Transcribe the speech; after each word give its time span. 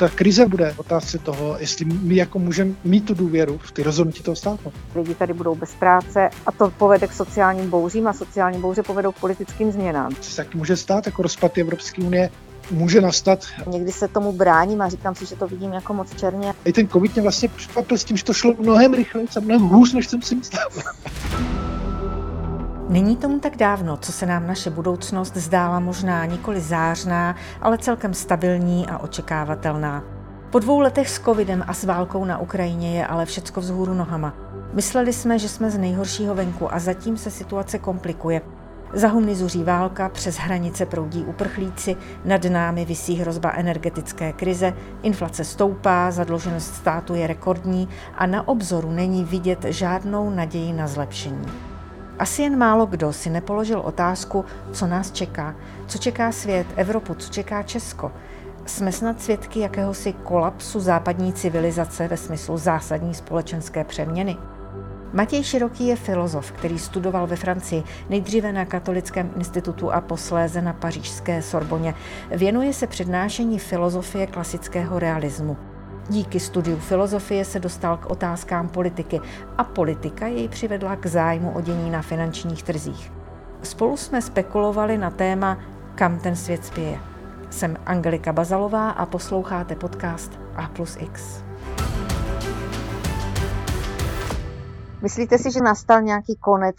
ta 0.00 0.08
krize 0.08 0.46
bude 0.46 0.74
otázce 0.76 1.18
toho, 1.18 1.56
jestli 1.58 1.84
my 1.84 2.16
jako 2.16 2.38
můžeme 2.38 2.72
mít 2.84 3.04
tu 3.04 3.14
důvěru 3.14 3.58
v 3.62 3.72
ty 3.72 3.82
rozhodnutí 3.82 4.22
toho 4.22 4.36
státu. 4.36 4.72
Lidi 4.94 5.14
tady 5.14 5.32
budou 5.32 5.54
bez 5.54 5.74
práce 5.74 6.30
a 6.46 6.52
to 6.52 6.70
povede 6.70 7.06
k 7.06 7.12
sociálním 7.12 7.70
bouřím 7.70 8.06
a 8.06 8.12
sociální 8.12 8.60
bouře 8.60 8.82
povedou 8.82 9.12
k 9.12 9.20
politickým 9.20 9.72
změnám. 9.72 10.14
Co 10.20 10.30
se 10.30 10.36
taky 10.36 10.58
může 10.58 10.76
stát, 10.76 11.06
jako 11.06 11.22
rozpad 11.22 11.58
Evropské 11.58 12.02
unie, 12.02 12.30
může 12.70 13.00
nastat. 13.00 13.46
Někdy 13.66 13.92
se 13.92 14.08
tomu 14.08 14.32
bráním 14.32 14.82
a 14.82 14.88
říkám 14.88 15.14
si, 15.14 15.26
že 15.26 15.36
to 15.36 15.48
vidím 15.48 15.72
jako 15.72 15.94
moc 15.94 16.16
černě. 16.16 16.54
I 16.64 16.72
ten 16.72 16.88
covid 16.88 17.12
mě 17.14 17.22
vlastně 17.22 17.48
překvapil 17.48 17.98
s 17.98 18.04
tím, 18.04 18.16
že 18.16 18.24
to 18.24 18.32
šlo 18.32 18.54
mnohem 18.58 18.94
rychleji 18.94 19.28
a 19.36 19.40
mnohem 19.40 19.62
hůř, 19.62 19.92
než 19.92 20.06
jsem 20.06 20.22
si 20.22 20.34
myslel. 20.34 20.68
Není 22.90 23.16
tomu 23.16 23.38
tak 23.38 23.56
dávno, 23.56 23.96
co 23.96 24.12
se 24.12 24.26
nám 24.26 24.46
naše 24.46 24.70
budoucnost 24.70 25.36
zdála 25.36 25.80
možná 25.80 26.24
nikoli 26.24 26.60
zářná, 26.60 27.36
ale 27.60 27.78
celkem 27.78 28.14
stabilní 28.14 28.86
a 28.86 28.98
očekávatelná. 28.98 30.04
Po 30.50 30.58
dvou 30.58 30.80
letech 30.80 31.10
s 31.10 31.20
covidem 31.20 31.64
a 31.66 31.74
s 31.74 31.84
válkou 31.84 32.24
na 32.24 32.38
Ukrajině 32.38 32.98
je 32.98 33.06
ale 33.06 33.26
všecko 33.26 33.60
vzhůru 33.60 33.94
nohama. 33.94 34.34
Mysleli 34.72 35.12
jsme, 35.12 35.38
že 35.38 35.48
jsme 35.48 35.70
z 35.70 35.78
nejhoršího 35.78 36.34
venku 36.34 36.74
a 36.74 36.78
zatím 36.78 37.16
se 37.16 37.30
situace 37.30 37.78
komplikuje. 37.78 38.42
Za 38.92 39.08
humny 39.08 39.34
zuří 39.34 39.64
válka, 39.64 40.08
přes 40.08 40.36
hranice 40.36 40.86
proudí 40.86 41.24
uprchlíci, 41.24 41.96
nad 42.24 42.44
námi 42.44 42.84
visí 42.84 43.16
hrozba 43.16 43.52
energetické 43.56 44.32
krize, 44.32 44.74
inflace 45.02 45.44
stoupá, 45.44 46.10
zadluženost 46.10 46.74
státu 46.74 47.14
je 47.14 47.26
rekordní 47.26 47.88
a 48.14 48.26
na 48.26 48.48
obzoru 48.48 48.90
není 48.90 49.24
vidět 49.24 49.64
žádnou 49.64 50.30
naději 50.30 50.72
na 50.72 50.86
zlepšení. 50.86 51.69
Asi 52.20 52.42
jen 52.42 52.58
málo 52.58 52.86
kdo 52.86 53.12
si 53.12 53.30
nepoložil 53.30 53.80
otázku, 53.80 54.44
co 54.72 54.86
nás 54.86 55.12
čeká, 55.12 55.54
co 55.86 55.98
čeká 55.98 56.32
svět, 56.32 56.66
Evropu, 56.76 57.14
co 57.14 57.32
čeká 57.32 57.62
Česko. 57.62 58.12
Jsme 58.66 58.92
snad 58.92 59.22
svědky 59.22 59.60
jakéhosi 59.60 60.12
kolapsu 60.12 60.80
západní 60.80 61.32
civilizace 61.32 62.08
ve 62.08 62.16
smyslu 62.16 62.58
zásadní 62.58 63.14
společenské 63.14 63.84
přeměny. 63.84 64.36
Matěj 65.12 65.44
Široký 65.44 65.86
je 65.86 65.96
filozof, 65.96 66.52
který 66.52 66.78
studoval 66.78 67.26
ve 67.26 67.36
Francii, 67.36 67.82
nejdříve 68.10 68.52
na 68.52 68.64
Katolickém 68.64 69.30
institutu 69.36 69.92
a 69.92 70.00
posléze 70.00 70.62
na 70.62 70.72
pařížské 70.72 71.42
Sorboně. 71.42 71.94
Věnuje 72.30 72.72
se 72.72 72.86
přednášení 72.86 73.58
filozofie 73.58 74.26
klasického 74.26 74.98
realismu. 74.98 75.56
Díky 76.10 76.40
studiu 76.40 76.76
filozofie 76.76 77.44
se 77.44 77.60
dostal 77.60 77.96
k 77.96 78.06
otázkám 78.06 78.68
politiky 78.68 79.20
a 79.58 79.64
politika 79.64 80.26
jej 80.26 80.48
přivedla 80.48 80.96
k 80.96 81.06
zájmu 81.06 81.52
o 81.52 81.60
dění 81.60 81.90
na 81.90 82.02
finančních 82.02 82.62
trzích. 82.62 83.12
Spolu 83.62 83.96
jsme 83.96 84.22
spekulovali 84.22 84.98
na 84.98 85.10
téma 85.10 85.58
Kam 85.94 86.20
ten 86.20 86.36
svět 86.36 86.64
spěje. 86.64 87.00
Jsem 87.50 87.76
Angelika 87.86 88.32
Bazalová 88.32 88.90
a 88.90 89.06
posloucháte 89.06 89.76
podcast 89.76 90.32
A 90.56 90.68
plus 90.68 90.96
X. 91.00 91.44
Myslíte 95.02 95.38
si, 95.38 95.52
že 95.52 95.60
nastal 95.64 96.02
nějaký 96.02 96.36
konec 96.36 96.76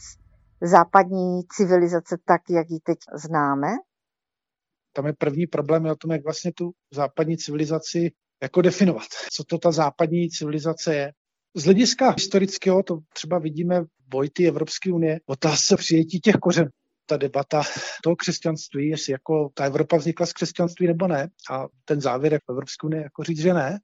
západní 0.61 1.41
civilizace 1.55 2.17
tak, 2.25 2.41
jak 2.49 2.69
ji 2.69 2.79
teď 2.79 2.97
známe? 3.15 3.67
Tam 4.93 5.05
je 5.05 5.13
první 5.13 5.47
problém 5.47 5.85
je 5.85 5.91
o 5.91 5.95
tom, 5.95 6.11
jak 6.11 6.23
vlastně 6.23 6.51
tu 6.53 6.71
západní 6.93 7.37
civilizaci 7.37 8.11
jako 8.41 8.61
definovat, 8.61 9.07
co 9.33 9.43
to 9.43 9.57
ta 9.57 9.71
západní 9.71 10.29
civilizace 10.29 10.95
je. 10.95 11.11
Z 11.55 11.63
hlediska 11.63 12.09
historického 12.09 12.83
to 12.83 12.99
třeba 13.13 13.39
vidíme 13.39 13.81
v 13.81 13.87
boji 14.07 14.29
Evropské 14.47 14.91
unie, 14.91 15.19
otázce 15.25 15.77
přijetí 15.77 16.19
těch 16.19 16.35
kořenů 16.35 16.69
ta 17.11 17.17
debata 17.17 17.63
toho 18.03 18.15
křesťanství, 18.15 18.87
jestli 18.87 19.11
jako 19.11 19.49
ta 19.53 19.65
Evropa 19.65 19.97
vznikla 19.97 20.25
z 20.25 20.33
křesťanství 20.33 20.87
nebo 20.87 21.07
ne. 21.07 21.29
A 21.51 21.67
ten 21.85 22.01
závěr 22.01 22.39
v 22.45 22.49
Evropské 22.49 22.87
unii 22.87 23.03
jako 23.03 23.23
říct, 23.23 23.41
že 23.41 23.53
ne. 23.53 23.79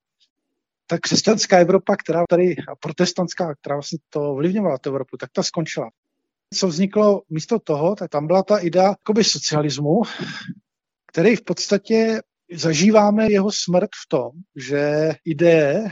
Ta 0.88 0.98
křesťanská 0.98 1.58
Evropa, 1.58 1.96
která 1.96 2.24
tady, 2.30 2.56
a 2.72 2.76
protestantská, 2.76 3.56
která 3.56 3.76
vlastně 3.76 4.00
to 4.10 4.32
ovlivňovala 4.32 4.78
tu 4.78 4.90
Evropu, 4.90 5.18
tak 5.18 5.30
ta 5.34 5.44
skončila. 5.44 5.90
Co 6.54 6.68
vzniklo 6.68 7.22
místo 7.30 7.60
toho, 7.60 7.96
tak 7.96 8.10
tam 8.10 8.28
byla 8.28 8.44
ta 8.44 8.58
idea 8.58 8.96
socialismu, 9.22 10.02
který 11.08 11.36
v 11.36 11.44
podstatě 11.44 12.22
zažíváme 12.54 13.32
jeho 13.32 13.52
smrt 13.52 13.90
v 14.06 14.10
tom, 14.10 14.32
že 14.56 15.12
ideje 15.26 15.84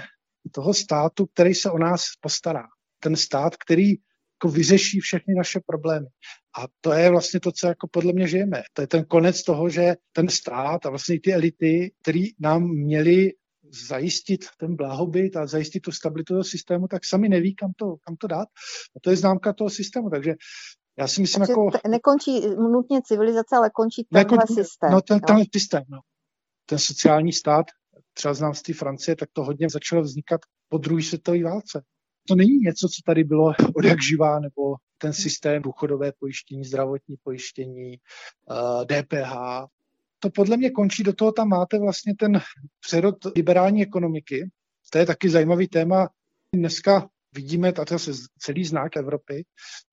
toho 0.52 0.74
státu, 0.74 1.26
který 1.26 1.54
se 1.54 1.72
o 1.72 1.78
nás 1.78 2.04
postará. 2.22 2.64
Ten 3.00 3.16
stát, 3.16 3.56
který 3.56 3.90
jako 4.36 4.56
vyřeší 4.56 5.00
všechny 5.00 5.34
naše 5.38 5.60
problémy. 5.66 6.08
A 6.60 6.66
to 6.82 6.94
je 6.94 7.10
vlastně 7.10 7.40
to, 7.40 7.52
co 7.52 7.68
jako 7.68 7.88
podle 7.92 8.14
mě 8.14 8.28
žijeme. 8.28 8.64
To 8.74 8.82
je 8.82 8.88
ten 8.88 9.06
konec 9.06 9.44
toho, 9.44 9.70
že 9.70 9.96
ten 10.12 10.30
stát 10.30 10.86
a 10.86 10.90
vlastně 10.90 11.20
ty 11.20 11.34
elity, 11.34 11.92
který 12.02 12.24
nám 12.40 12.64
měli 12.64 13.32
zajistit 13.88 14.46
ten 14.60 14.76
blahobyt 14.76 15.36
a 15.38 15.48
zajistit 15.48 15.80
tu 15.80 15.92
stabilitu 15.92 16.34
toho 16.34 16.44
systému, 16.44 16.88
tak 16.88 17.06
sami 17.06 17.30
neví, 17.30 17.56
kam 17.56 17.72
to, 17.76 17.96
kam 18.06 18.16
to 18.16 18.28
dát. 18.28 18.48
A 18.96 19.00
to 19.02 19.10
je 19.10 19.16
známka 19.18 19.54
toho 19.54 19.70
systému. 19.70 20.10
Takže 20.10 20.34
já 21.00 21.08
si 21.08 21.22
myslím, 21.22 21.40
Takže 21.40 21.52
jako... 21.52 21.90
nekončí 21.90 22.42
nutně 22.72 23.02
civilizace, 23.02 23.56
ale 23.56 23.70
končí 23.70 24.08
tenhle 24.14 24.38
nekon... 24.38 24.56
systém. 24.56 24.92
No, 24.92 25.02
ten, 25.02 25.20
ten 25.20 25.44
systém, 25.54 25.84
no 25.90 26.00
ten 26.66 26.80
sociální 26.80 27.34
stát, 27.34 27.66
třeba 28.14 28.34
znám 28.34 28.54
z 28.54 28.62
té 28.62 28.74
Francie, 28.74 29.16
tak 29.16 29.30
to 29.34 29.44
hodně 29.44 29.70
začalo 29.70 30.02
vznikat 30.02 30.42
po 30.70 30.78
druhé 30.78 31.04
světové 31.04 31.44
válce. 31.44 31.84
To 32.28 32.36
není 32.36 32.58
něco, 32.58 32.88
co 32.88 33.02
tady 33.06 33.24
bylo 33.24 33.54
od 33.76 33.86
jak 33.86 34.04
živá, 34.04 34.40
nebo 34.40 34.76
ten 34.98 35.14
systém 35.14 35.62
důchodové 35.62 36.12
pojištění, 36.20 36.66
zdravotní 36.66 37.16
pojištění, 37.24 37.98
DPH. 38.86 39.36
Eh, 39.36 39.66
to 40.20 40.30
podle 40.30 40.58
mě 40.58 40.72
končí, 40.72 41.04
do 41.04 41.14
toho 41.14 41.32
tam 41.32 41.48
máte 41.48 41.80
vlastně 41.80 42.14
ten 42.20 42.42
přerod 42.80 43.16
liberální 43.36 43.82
ekonomiky. 43.84 44.50
To 44.90 44.98
je 44.98 45.06
taky 45.06 45.30
zajímavý 45.30 45.68
téma. 45.68 46.10
Dneska 46.56 47.10
vidíme, 47.36 47.70
a 47.70 47.86
to 47.86 47.94
je 47.94 48.00
celý 48.40 48.66
znak 48.66 48.98
Evropy, 48.98 49.46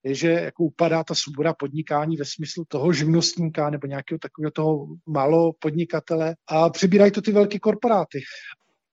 je, 0.04 0.14
že 0.14 0.30
jako 0.30 0.64
upadá 0.64 1.04
ta 1.04 1.14
svoboda 1.14 1.54
podnikání 1.54 2.16
ve 2.16 2.24
smyslu 2.24 2.64
toho 2.68 2.92
živnostníka 2.92 3.70
nebo 3.70 3.86
nějakého 3.86 4.18
takového 4.18 4.50
toho 4.50 4.86
malo 5.06 5.52
podnikatele 5.52 6.34
a 6.48 6.70
přibírají 6.70 7.12
to 7.12 7.22
ty 7.22 7.32
velké 7.32 7.58
korporáty. 7.58 8.20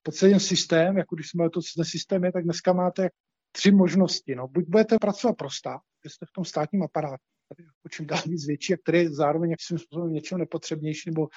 Po 0.04 0.12
celý 0.12 0.40
systém, 0.40 0.98
jako 0.98 1.16
když 1.16 1.30
jsme 1.30 1.50
to 1.50 1.60
ten 1.76 1.86
systém 1.86 2.24
je, 2.24 2.32
tak 2.32 2.44
dneska 2.44 2.74
máte 2.74 3.10
tři 3.52 3.72
možnosti. 3.72 4.36
No. 4.36 4.48
Buď 4.48 4.66
budete 4.68 5.00
pracovat 5.00 5.34
pro 5.38 5.50
stát, 5.50 5.82
jste 6.08 6.26
v 6.26 6.32
tom 6.32 6.46
státním 6.46 6.84
aparátu, 6.84 7.24
který 7.46 7.68
jako 7.68 7.90
čím 7.92 8.06
dál 8.06 8.22
víc 8.26 8.48
větší 8.48 8.74
a 8.74 8.78
který 8.84 8.98
je 8.98 9.12
zároveň 9.12 9.50
jakým 9.52 9.78
způsobem 9.78 10.14
něčeho 10.14 10.40
nepotřebnější, 10.40 11.10
nebo 11.10 11.28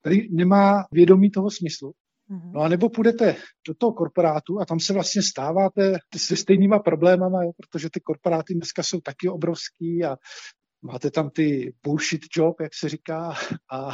který 0.00 0.34
nemá 0.34 0.84
vědomí 0.92 1.30
toho 1.30 1.50
smyslu. 1.50 1.92
Mhm. 2.28 2.52
No 2.52 2.60
a 2.60 2.68
nebo 2.68 2.88
půjdete 2.88 3.36
do 3.68 3.74
toho 3.74 3.92
korporátu 3.92 4.60
a 4.60 4.64
tam 4.64 4.80
se 4.80 4.92
vlastně 4.92 5.22
stáváte 5.22 5.98
se 6.16 6.36
stejnýma 6.36 6.78
problémama, 6.78 7.44
jo, 7.44 7.50
protože 7.56 7.88
ty 7.92 8.00
korporáty 8.00 8.54
dneska 8.54 8.82
jsou 8.82 9.00
taky 9.00 9.28
obrovský 9.28 10.04
a 10.04 10.16
máte 10.82 11.10
tam 11.10 11.30
ty 11.30 11.74
bullshit 11.82 12.20
job, 12.36 12.60
jak 12.60 12.74
se 12.74 12.88
říká, 12.88 13.34
a 13.72 13.90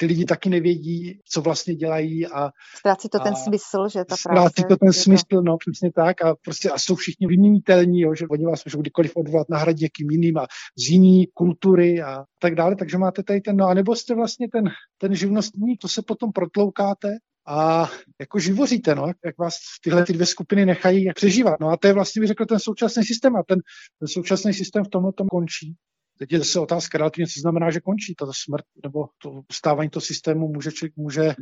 ty 0.00 0.06
lidi 0.06 0.24
taky 0.24 0.50
nevědí, 0.50 1.20
co 1.32 1.40
vlastně 1.40 1.74
dělají 1.74 2.26
a... 2.26 2.50
Ztrácí 2.76 3.08
to 3.08 3.20
a 3.20 3.24
ten 3.24 3.36
smysl, 3.36 3.88
že 3.92 3.98
ta 3.98 4.04
práce... 4.04 4.20
Ztrácí 4.20 4.62
to 4.68 4.76
ten 4.76 4.92
smysl, 4.92 5.24
to... 5.30 5.42
no 5.42 5.56
přesně 5.56 5.92
tak 5.92 6.22
a 6.22 6.34
prostě 6.44 6.70
a 6.70 6.78
jsou 6.78 6.94
všichni 6.94 7.26
vyměnitelní, 7.26 8.00
jo, 8.00 8.14
že 8.14 8.26
oni 8.30 8.44
vás 8.44 8.64
můžou 8.64 8.80
kdykoliv 8.80 9.16
odvolat, 9.16 9.48
nahradit 9.50 9.80
někým 9.82 10.10
jiným 10.10 10.38
a 10.38 10.46
z 10.78 10.90
jiný 10.90 11.26
kultury 11.34 12.02
a 12.02 12.24
tak 12.38 12.54
dále, 12.54 12.76
takže 12.76 12.98
máte 12.98 13.22
tady 13.22 13.40
ten, 13.40 13.56
no 13.56 13.66
a 13.66 13.74
nebo 13.74 13.96
jste 13.96 14.14
vlastně 14.14 14.48
ten, 14.52 14.64
ten 14.98 15.14
živnostník, 15.14 15.80
to 15.80 15.88
se 15.88 16.02
potom 16.06 16.32
protloukáte 16.32 17.08
a 17.46 17.88
jako 18.20 18.38
živoříte, 18.38 18.94
no, 18.94 19.06
jak 19.24 19.38
vás 19.38 19.54
tyhle 19.82 20.04
ty 20.04 20.12
dvě 20.12 20.26
skupiny 20.26 20.66
nechají 20.66 21.04
jak 21.04 21.16
přežívat. 21.16 21.60
No 21.60 21.68
a 21.68 21.76
to 21.76 21.86
je 21.86 21.92
vlastně, 21.92 22.20
bych 22.20 22.28
řekl, 22.28 22.46
ten 22.46 22.58
současný 22.58 23.04
systém 23.04 23.36
a 23.36 23.42
ten, 23.48 23.58
ten 23.98 24.08
současný 24.08 24.54
systém 24.54 24.84
v 24.84 24.88
tomhle 24.88 25.12
tom 25.12 25.28
končí. 25.28 25.74
Teď 26.18 26.32
je 26.32 26.38
zase 26.38 26.60
otázka 26.60 26.98
relativně, 26.98 27.26
co 27.26 27.40
znamená, 27.40 27.70
že 27.70 27.80
končí 27.80 28.14
ta 28.14 28.26
smrt, 28.26 28.64
nebo 28.84 29.06
to 29.22 29.40
stávání 29.52 29.90
toho 29.90 30.00
systému 30.00 30.48
může, 30.48 30.70
může 30.96 31.34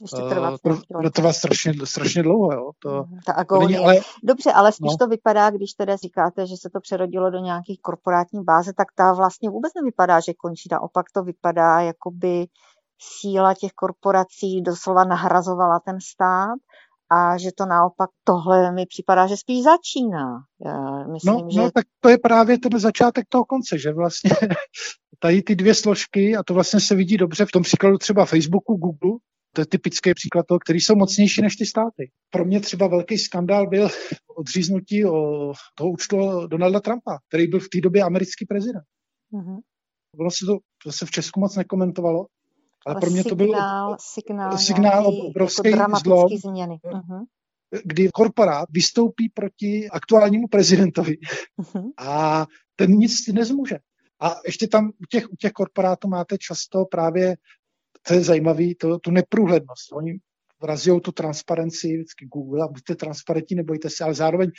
ještě 0.00 0.34
trvat, 0.34 0.60
uh, 0.64 1.10
trvat 1.10 1.32
strašně, 1.32 1.72
strašně 1.84 2.22
dlouho. 2.22 2.52
Jo. 2.52 2.70
To, 2.78 2.90
mhm, 2.90 3.18
Ta 3.26 3.32
agonie. 3.32 3.78
ale... 3.78 4.00
Dobře, 4.22 4.52
ale 4.52 4.72
spíš 4.72 4.92
no. 4.92 4.96
to 4.98 5.06
vypadá, 5.06 5.50
když 5.50 5.72
teda 5.72 5.96
říkáte, 5.96 6.46
že 6.46 6.54
se 6.56 6.70
to 6.70 6.80
přerodilo 6.80 7.30
do 7.30 7.38
nějakých 7.38 7.80
korporátní 7.80 8.44
báze, 8.44 8.72
tak 8.72 8.88
ta 8.94 9.12
vlastně 9.12 9.50
vůbec 9.50 9.72
nevypadá, 9.74 10.20
že 10.20 10.32
končí. 10.34 10.68
Naopak 10.72 11.06
to 11.14 11.22
vypadá, 11.22 11.80
jakoby 11.80 12.46
síla 12.98 13.54
těch 13.54 13.72
korporací 13.72 14.62
doslova 14.62 15.04
nahrazovala 15.04 15.80
ten 15.80 15.98
stát 16.12 16.58
a 17.10 17.38
že 17.38 17.50
to 17.56 17.66
naopak 17.66 18.10
tohle 18.24 18.72
mi 18.72 18.86
připadá, 18.86 19.26
že 19.26 19.36
spíš 19.36 19.64
začíná. 19.64 20.38
Já 20.64 21.06
myslím, 21.12 21.34
no, 21.34 21.48
že... 21.50 21.60
no, 21.60 21.70
tak 21.70 21.84
to 22.00 22.08
je 22.08 22.18
právě 22.18 22.58
ten 22.58 22.78
začátek 22.78 23.26
toho 23.28 23.44
konce, 23.44 23.78
že 23.78 23.92
vlastně 23.92 24.30
tady 25.18 25.42
ty 25.42 25.56
dvě 25.56 25.74
složky, 25.74 26.36
a 26.36 26.42
to 26.42 26.54
vlastně 26.54 26.80
se 26.80 26.94
vidí 26.94 27.16
dobře 27.16 27.46
v 27.46 27.50
tom 27.52 27.62
příkladu 27.62 27.98
třeba 27.98 28.24
Facebooku, 28.24 28.74
Google, 28.74 29.18
to 29.54 29.60
je 29.60 29.66
typický 29.66 30.14
příklad 30.14 30.46
toho, 30.46 30.58
který 30.58 30.80
jsou 30.80 30.94
mocnější 30.96 31.42
než 31.42 31.56
ty 31.56 31.66
státy. 31.66 32.10
Pro 32.30 32.44
mě 32.44 32.60
třeba 32.60 32.86
velký 32.86 33.18
skandál 33.18 33.66
byl 33.66 33.88
odříznutí 34.36 35.04
o 35.04 35.52
toho 35.74 35.90
účtu 35.90 36.46
Donalda 36.46 36.80
Trumpa, 36.80 37.18
který 37.28 37.46
byl 37.46 37.60
v 37.60 37.68
té 37.68 37.80
době 37.80 38.02
americký 38.02 38.46
prezident. 38.46 38.84
Mm-hmm. 39.32 39.58
Ono 40.20 40.30
se 40.30 40.46
to 40.46 40.58
zase 40.86 41.06
v 41.06 41.10
Česku 41.10 41.40
moc 41.40 41.56
nekomentovalo, 41.56 42.26
ale, 42.86 42.94
ale 42.94 43.00
pro 43.00 43.10
mě 43.10 43.22
signál, 43.22 43.90
to 43.90 43.94
byl 43.94 43.96
signál, 44.00 44.58
signál 44.58 45.06
obrovské 45.06 45.68
jako 45.68 45.76
dramatické 45.76 46.38
změny. 46.48 46.78
Uh-huh 46.84 47.26
kdy 47.84 48.08
korporát 48.14 48.68
vystoupí 48.70 49.28
proti 49.28 49.88
aktuálnímu 49.90 50.48
prezidentovi 50.48 51.16
uh-huh. 51.60 51.90
a 51.98 52.46
ten 52.76 52.90
nic 52.90 53.28
nezmůže. 53.32 53.78
A 54.20 54.36
ještě 54.46 54.68
tam 54.68 54.88
u 54.88 55.06
těch, 55.10 55.32
u 55.32 55.36
těch 55.36 55.52
korporátů 55.52 56.08
máte 56.08 56.38
často 56.38 56.84
právě, 56.84 57.36
to 58.06 58.14
je 58.14 58.20
zajímavé, 58.20 58.64
to, 58.80 58.98
tu 58.98 59.10
neprůhlednost. 59.10 59.92
Oni 59.92 60.18
razijou 60.62 61.00
tu 61.00 61.12
transparenci, 61.12 61.96
vždycky 61.96 62.26
Google, 62.26 62.64
a 62.64 62.68
buďte 62.68 62.94
transparentní, 62.94 63.56
nebojte 63.56 63.90
se, 63.90 64.04
ale 64.04 64.14
zároveň 64.14 64.50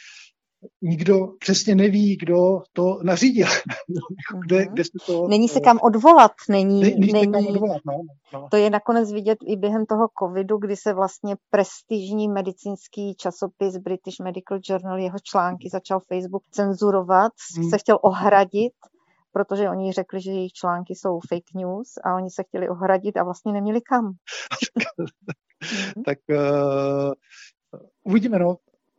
nikdo 0.82 1.28
přesně 1.40 1.76
neví, 1.76 2.18
kdo 2.18 2.62
to 2.74 3.00
nařídil. 3.04 3.48
kde, 4.46 4.60
mhm. 4.60 4.74
kde 4.74 4.84
se 4.84 5.06
to, 5.06 5.28
není 5.28 5.48
se 5.48 5.60
kam 5.60 5.80
odvolat. 5.82 6.32
Není, 6.50 6.82
není, 6.82 7.14
není 7.14 7.32
kam 7.32 7.48
odvolat 7.48 7.82
no, 7.86 7.94
no. 8.34 8.48
To 8.52 8.58
je 8.58 8.70
nakonec 8.70 9.12
vidět 9.12 9.38
i 9.48 9.56
během 9.56 9.86
toho 9.86 10.08
covidu, 10.20 10.58
kdy 10.58 10.76
se 10.76 10.94
vlastně 10.94 11.36
prestižní 11.50 12.28
medicínský 12.28 13.16
časopis 13.16 13.78
British 13.78 14.20
Medical 14.24 14.60
Journal, 14.70 15.00
jeho 15.00 15.18
články 15.24 15.70
začal 15.72 16.00
Facebook 16.00 16.44
cenzurovat, 16.52 17.32
hmm. 17.58 17.70
se 17.70 17.78
chtěl 17.78 18.00
ohradit 18.02 18.74
protože 19.36 19.70
oni 19.70 19.92
řekli, 19.92 20.22
že 20.22 20.32
jejich 20.32 20.54
články 20.54 20.96
jsou 20.96 21.20
fake 21.30 21.54
news 21.56 21.94
a 22.06 22.16
oni 22.16 22.30
se 22.30 22.44
chtěli 22.44 22.70
ohradit 22.70 23.18
a 23.18 23.24
vlastně 23.24 23.54
neměli 23.54 23.82
kam. 23.82 24.12
tak 26.06 26.18
uh, 26.30 27.12
uvidíme, 28.04 28.40
no 28.40 28.56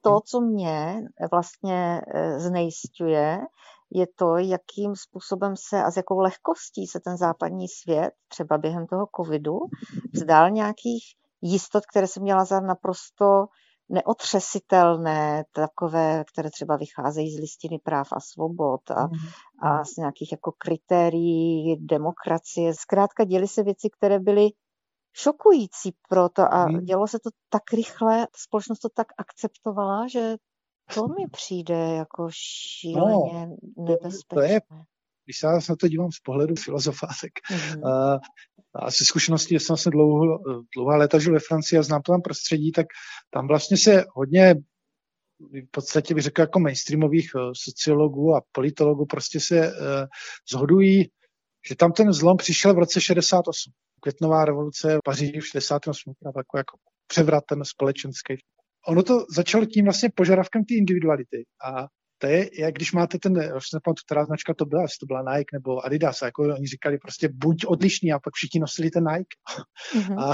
to, 0.06 0.20
co 0.20 0.40
mě 0.40 1.02
vlastně 1.30 2.00
e, 2.14 2.40
znejistuje, 2.40 3.40
je 3.90 4.06
to, 4.16 4.36
jakým 4.36 4.96
způsobem 4.96 5.54
se 5.68 5.82
a 5.84 5.90
s 5.90 5.96
jakou 5.96 6.18
lehkostí 6.18 6.86
se 6.86 7.00
ten 7.00 7.16
západní 7.16 7.68
svět, 7.68 8.10
třeba 8.28 8.58
během 8.58 8.86
toho 8.86 9.08
covidu, 9.16 9.58
vzdal 10.14 10.50
nějakých 10.50 11.04
jistot, 11.42 11.86
které 11.86 12.06
jsem 12.06 12.22
měla 12.22 12.44
za 12.44 12.60
naprosto 12.60 13.46
neotřesitelné, 13.88 15.44
takové, 15.52 16.24
které 16.32 16.50
třeba 16.50 16.76
vycházejí 16.76 17.36
z 17.36 17.40
listiny 17.40 17.78
práv 17.78 18.08
a 18.12 18.20
svobod 18.20 18.90
a, 18.90 19.08
a 19.62 19.84
z 19.84 19.96
nějakých 19.96 20.32
jako 20.32 20.52
kritérií 20.58 21.76
demokracie. 21.86 22.74
Zkrátka 22.74 23.24
děly 23.24 23.48
se 23.48 23.62
věci, 23.62 23.88
které 23.98 24.18
byly 24.18 24.50
šokující 25.18 25.94
pro 26.08 26.28
to 26.28 26.42
a 26.42 26.64
hmm. 26.64 26.84
dělo 26.84 27.08
se 27.08 27.18
to 27.18 27.30
tak 27.48 27.62
rychle, 27.72 28.26
společnost 28.36 28.78
to 28.78 28.88
tak 28.88 29.06
akceptovala, 29.18 30.08
že 30.08 30.36
to 30.94 31.08
mi 31.08 31.28
přijde 31.32 31.74
jako 31.74 32.28
šíleně 32.30 33.46
no, 33.46 33.84
nebezpečné. 33.84 34.34
To 34.34 34.40
je, 34.40 34.60
když 35.24 35.38
se 35.38 35.46
na 35.46 35.76
to 35.80 35.88
dívám 35.88 36.12
z 36.12 36.20
pohledu 36.20 36.54
filozofa, 36.54 37.06
tak 37.06 37.58
mm-hmm. 37.58 37.80
uh, 37.84 38.18
asi 38.74 39.04
zkušenosti, 39.04 39.54
že 39.54 39.60
jsem 39.60 39.66
vlastně 39.72 39.90
dlouho, 39.90 40.38
dlouhá 40.76 40.96
léta 40.96 41.18
žil 41.18 41.32
ve 41.32 41.40
Francii 41.40 41.78
a 41.78 41.82
znám 41.82 42.02
to 42.02 42.12
tam 42.12 42.22
prostředí, 42.22 42.72
tak 42.72 42.86
tam 43.30 43.48
vlastně 43.48 43.76
se 43.76 44.04
hodně 44.14 44.54
v 45.40 45.70
podstatě 45.70 46.14
bych 46.14 46.24
řekl 46.24 46.40
jako 46.40 46.60
mainstreamových 46.60 47.30
uh, 47.34 47.40
sociologů 47.56 48.34
a 48.34 48.42
politologů 48.52 49.06
prostě 49.06 49.40
se 49.40 49.60
uh, 49.60 49.76
zhodují, 50.50 51.10
že 51.68 51.76
tam 51.76 51.92
ten 51.92 52.12
zlom 52.12 52.36
přišel 52.36 52.74
v 52.74 52.78
roce 52.78 53.00
68 53.00 53.72
květnová 54.00 54.44
revoluce 54.44 54.96
v 54.96 55.00
Paříži 55.04 55.40
v 55.40 55.46
68. 55.46 56.12
a 56.26 56.32
takový 56.32 56.58
jako 56.58 56.76
převrat 57.06 57.44
ten 57.48 57.64
společenský. 57.64 58.34
Ono 58.88 59.02
to 59.02 59.24
začalo 59.30 59.64
tím 59.64 59.84
vlastně 59.84 60.10
požadavkem 60.14 60.64
té 60.64 60.74
individuality 60.74 61.44
a 61.64 61.86
to 62.18 62.26
je, 62.26 62.60
jak 62.60 62.74
když 62.74 62.92
máte 62.92 63.18
ten, 63.18 63.32
už 63.32 63.68
se 63.68 63.76
nepamatuju, 63.76 64.04
která 64.06 64.24
značka 64.24 64.54
to 64.54 64.64
byla, 64.64 64.82
jestli 64.82 64.98
to 65.00 65.06
byla 65.06 65.36
Nike 65.36 65.56
nebo 65.56 65.86
Adidas, 65.86 66.22
a 66.22 66.26
jako 66.26 66.42
oni 66.42 66.66
říkali 66.66 66.98
prostě 66.98 67.28
buď 67.32 67.66
odlišný 67.66 68.12
a 68.12 68.18
pak 68.18 68.34
všichni 68.34 68.60
nosili 68.60 68.90
ten 68.90 69.04
Nike. 69.04 69.36
Mm-hmm. 69.94 70.18
A, 70.18 70.32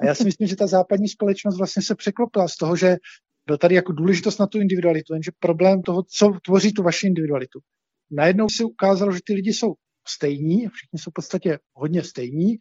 a 0.00 0.04
já 0.06 0.14
si 0.14 0.24
myslím, 0.24 0.48
že 0.48 0.56
ta 0.56 0.66
západní 0.66 1.08
společnost 1.08 1.58
vlastně 1.58 1.82
se 1.82 1.94
překlopila 1.94 2.48
z 2.48 2.56
toho, 2.56 2.76
že 2.76 2.96
byl 3.46 3.58
tady 3.58 3.74
jako 3.74 3.92
důležitost 3.92 4.38
na 4.38 4.46
tu 4.46 4.58
individualitu, 4.58 5.14
jenže 5.14 5.30
problém 5.38 5.82
toho, 5.82 6.02
co 6.02 6.30
tvoří 6.44 6.72
tu 6.72 6.82
vaši 6.82 7.06
individualitu. 7.06 7.58
Najednou 8.10 8.48
se 8.48 8.64
ukázalo, 8.64 9.12
že 9.12 9.20
ty 9.26 9.34
lidi 9.34 9.52
jsou 9.52 9.74
stejní, 10.08 10.68
všichni 10.68 10.98
jsou 10.98 11.10
v 11.10 11.14
podstatě 11.14 11.58
hodně 11.74 12.02
stejní 12.02 12.56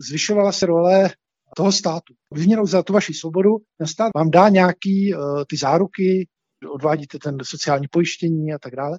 zvyšovala 0.00 0.52
se 0.52 0.66
role 0.66 1.10
toho 1.56 1.72
státu. 1.72 2.14
Vyměnou 2.34 2.66
za 2.66 2.82
tu 2.82 2.92
vaši 2.92 3.14
svobodu, 3.14 3.50
ten 3.78 3.86
stát 3.86 4.10
vám 4.16 4.30
dá 4.30 4.48
nějaký 4.48 5.14
uh, 5.14 5.42
ty 5.48 5.56
záruky, 5.56 6.28
odvádíte 6.74 7.18
ten 7.18 7.36
sociální 7.42 7.86
pojištění 7.90 8.52
a 8.52 8.58
tak 8.58 8.76
dále. 8.76 8.98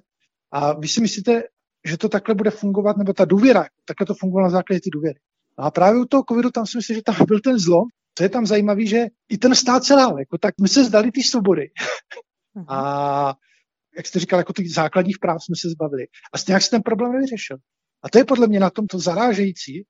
A 0.52 0.72
vy 0.78 0.88
si 0.88 1.00
myslíte, 1.00 1.42
že 1.86 1.98
to 1.98 2.08
takhle 2.08 2.34
bude 2.34 2.50
fungovat, 2.50 2.96
nebo 2.96 3.12
ta 3.12 3.24
důvěra, 3.24 3.66
takhle 3.84 4.06
to 4.06 4.14
fungovalo 4.14 4.46
na 4.46 4.50
základě 4.50 4.80
ty 4.80 4.90
důvěry. 4.90 5.18
A 5.58 5.70
právě 5.70 6.00
u 6.00 6.04
toho 6.04 6.22
covidu 6.28 6.50
tam 6.50 6.66
si 6.66 6.78
myslím, 6.78 6.96
že 6.96 7.02
tam 7.02 7.16
byl 7.26 7.40
ten 7.40 7.58
zlom. 7.58 7.84
Co 8.14 8.22
je 8.24 8.28
tam 8.28 8.46
zajímavé, 8.46 8.86
že 8.86 9.06
i 9.28 9.38
ten 9.38 9.54
stát 9.54 9.84
selhal, 9.84 10.18
jako 10.18 10.38
tak 10.38 10.54
my 10.62 10.68
se 10.68 10.84
zdali 10.84 11.10
ty 11.10 11.22
svobody. 11.22 11.66
Mhm. 12.54 12.64
A 12.68 13.34
jak 13.96 14.06
jste 14.06 14.18
říkal, 14.18 14.38
jako 14.38 14.52
těch 14.52 14.72
základních 14.72 15.18
práv 15.18 15.44
jsme 15.44 15.56
se 15.56 15.68
zbavili. 15.68 16.02
A 16.34 16.36
nějak 16.48 16.62
se 16.62 16.70
ten 16.70 16.82
problém 16.82 17.12
nevyřešil. 17.12 17.56
A 18.02 18.08
to 18.08 18.18
je 18.18 18.24
podle 18.24 18.46
mě 18.46 18.60
na 18.60 18.70
tom 18.70 18.86
to 18.86 18.98
zarážející, 18.98 19.84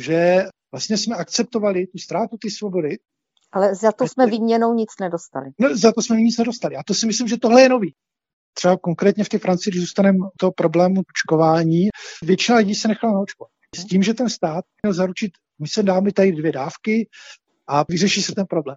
že 0.00 0.44
vlastně 0.72 0.96
jsme 0.96 1.16
akceptovali 1.16 1.86
tu 1.86 1.98
ztrátu 1.98 2.36
ty 2.40 2.50
svobody. 2.50 2.98
Ale 3.52 3.74
za 3.74 3.92
to 3.92 4.08
jsme 4.08 4.26
výměnou 4.26 4.74
nic 4.74 4.88
nedostali. 5.00 5.50
No, 5.58 5.76
za 5.76 5.92
to 5.92 6.02
jsme 6.02 6.16
nic 6.16 6.38
nedostali. 6.38 6.76
A 6.76 6.82
to 6.82 6.94
si 6.94 7.06
myslím, 7.06 7.28
že 7.28 7.38
tohle 7.38 7.62
je 7.62 7.68
nový. 7.68 7.94
Třeba 8.54 8.76
konkrétně 8.76 9.24
v 9.24 9.28
té 9.28 9.38
Francii, 9.38 9.70
když 9.70 9.80
zůstaneme 9.80 10.18
toho 10.36 10.52
problému 10.52 11.00
očkování, 11.00 11.88
většina 12.22 12.58
lidí 12.58 12.74
se 12.74 12.88
nechala 12.88 13.12
naočkovat. 13.12 13.50
S 13.76 13.84
tím, 13.84 14.02
že 14.02 14.14
ten 14.14 14.28
stát 14.28 14.64
měl 14.82 14.94
zaručit, 14.94 15.32
my 15.58 15.68
se 15.68 15.82
dáme 15.82 16.12
tady 16.12 16.32
dvě 16.32 16.52
dávky 16.52 17.08
a 17.66 17.84
vyřeší 17.88 18.22
se 18.22 18.34
ten 18.34 18.46
problém. 18.46 18.76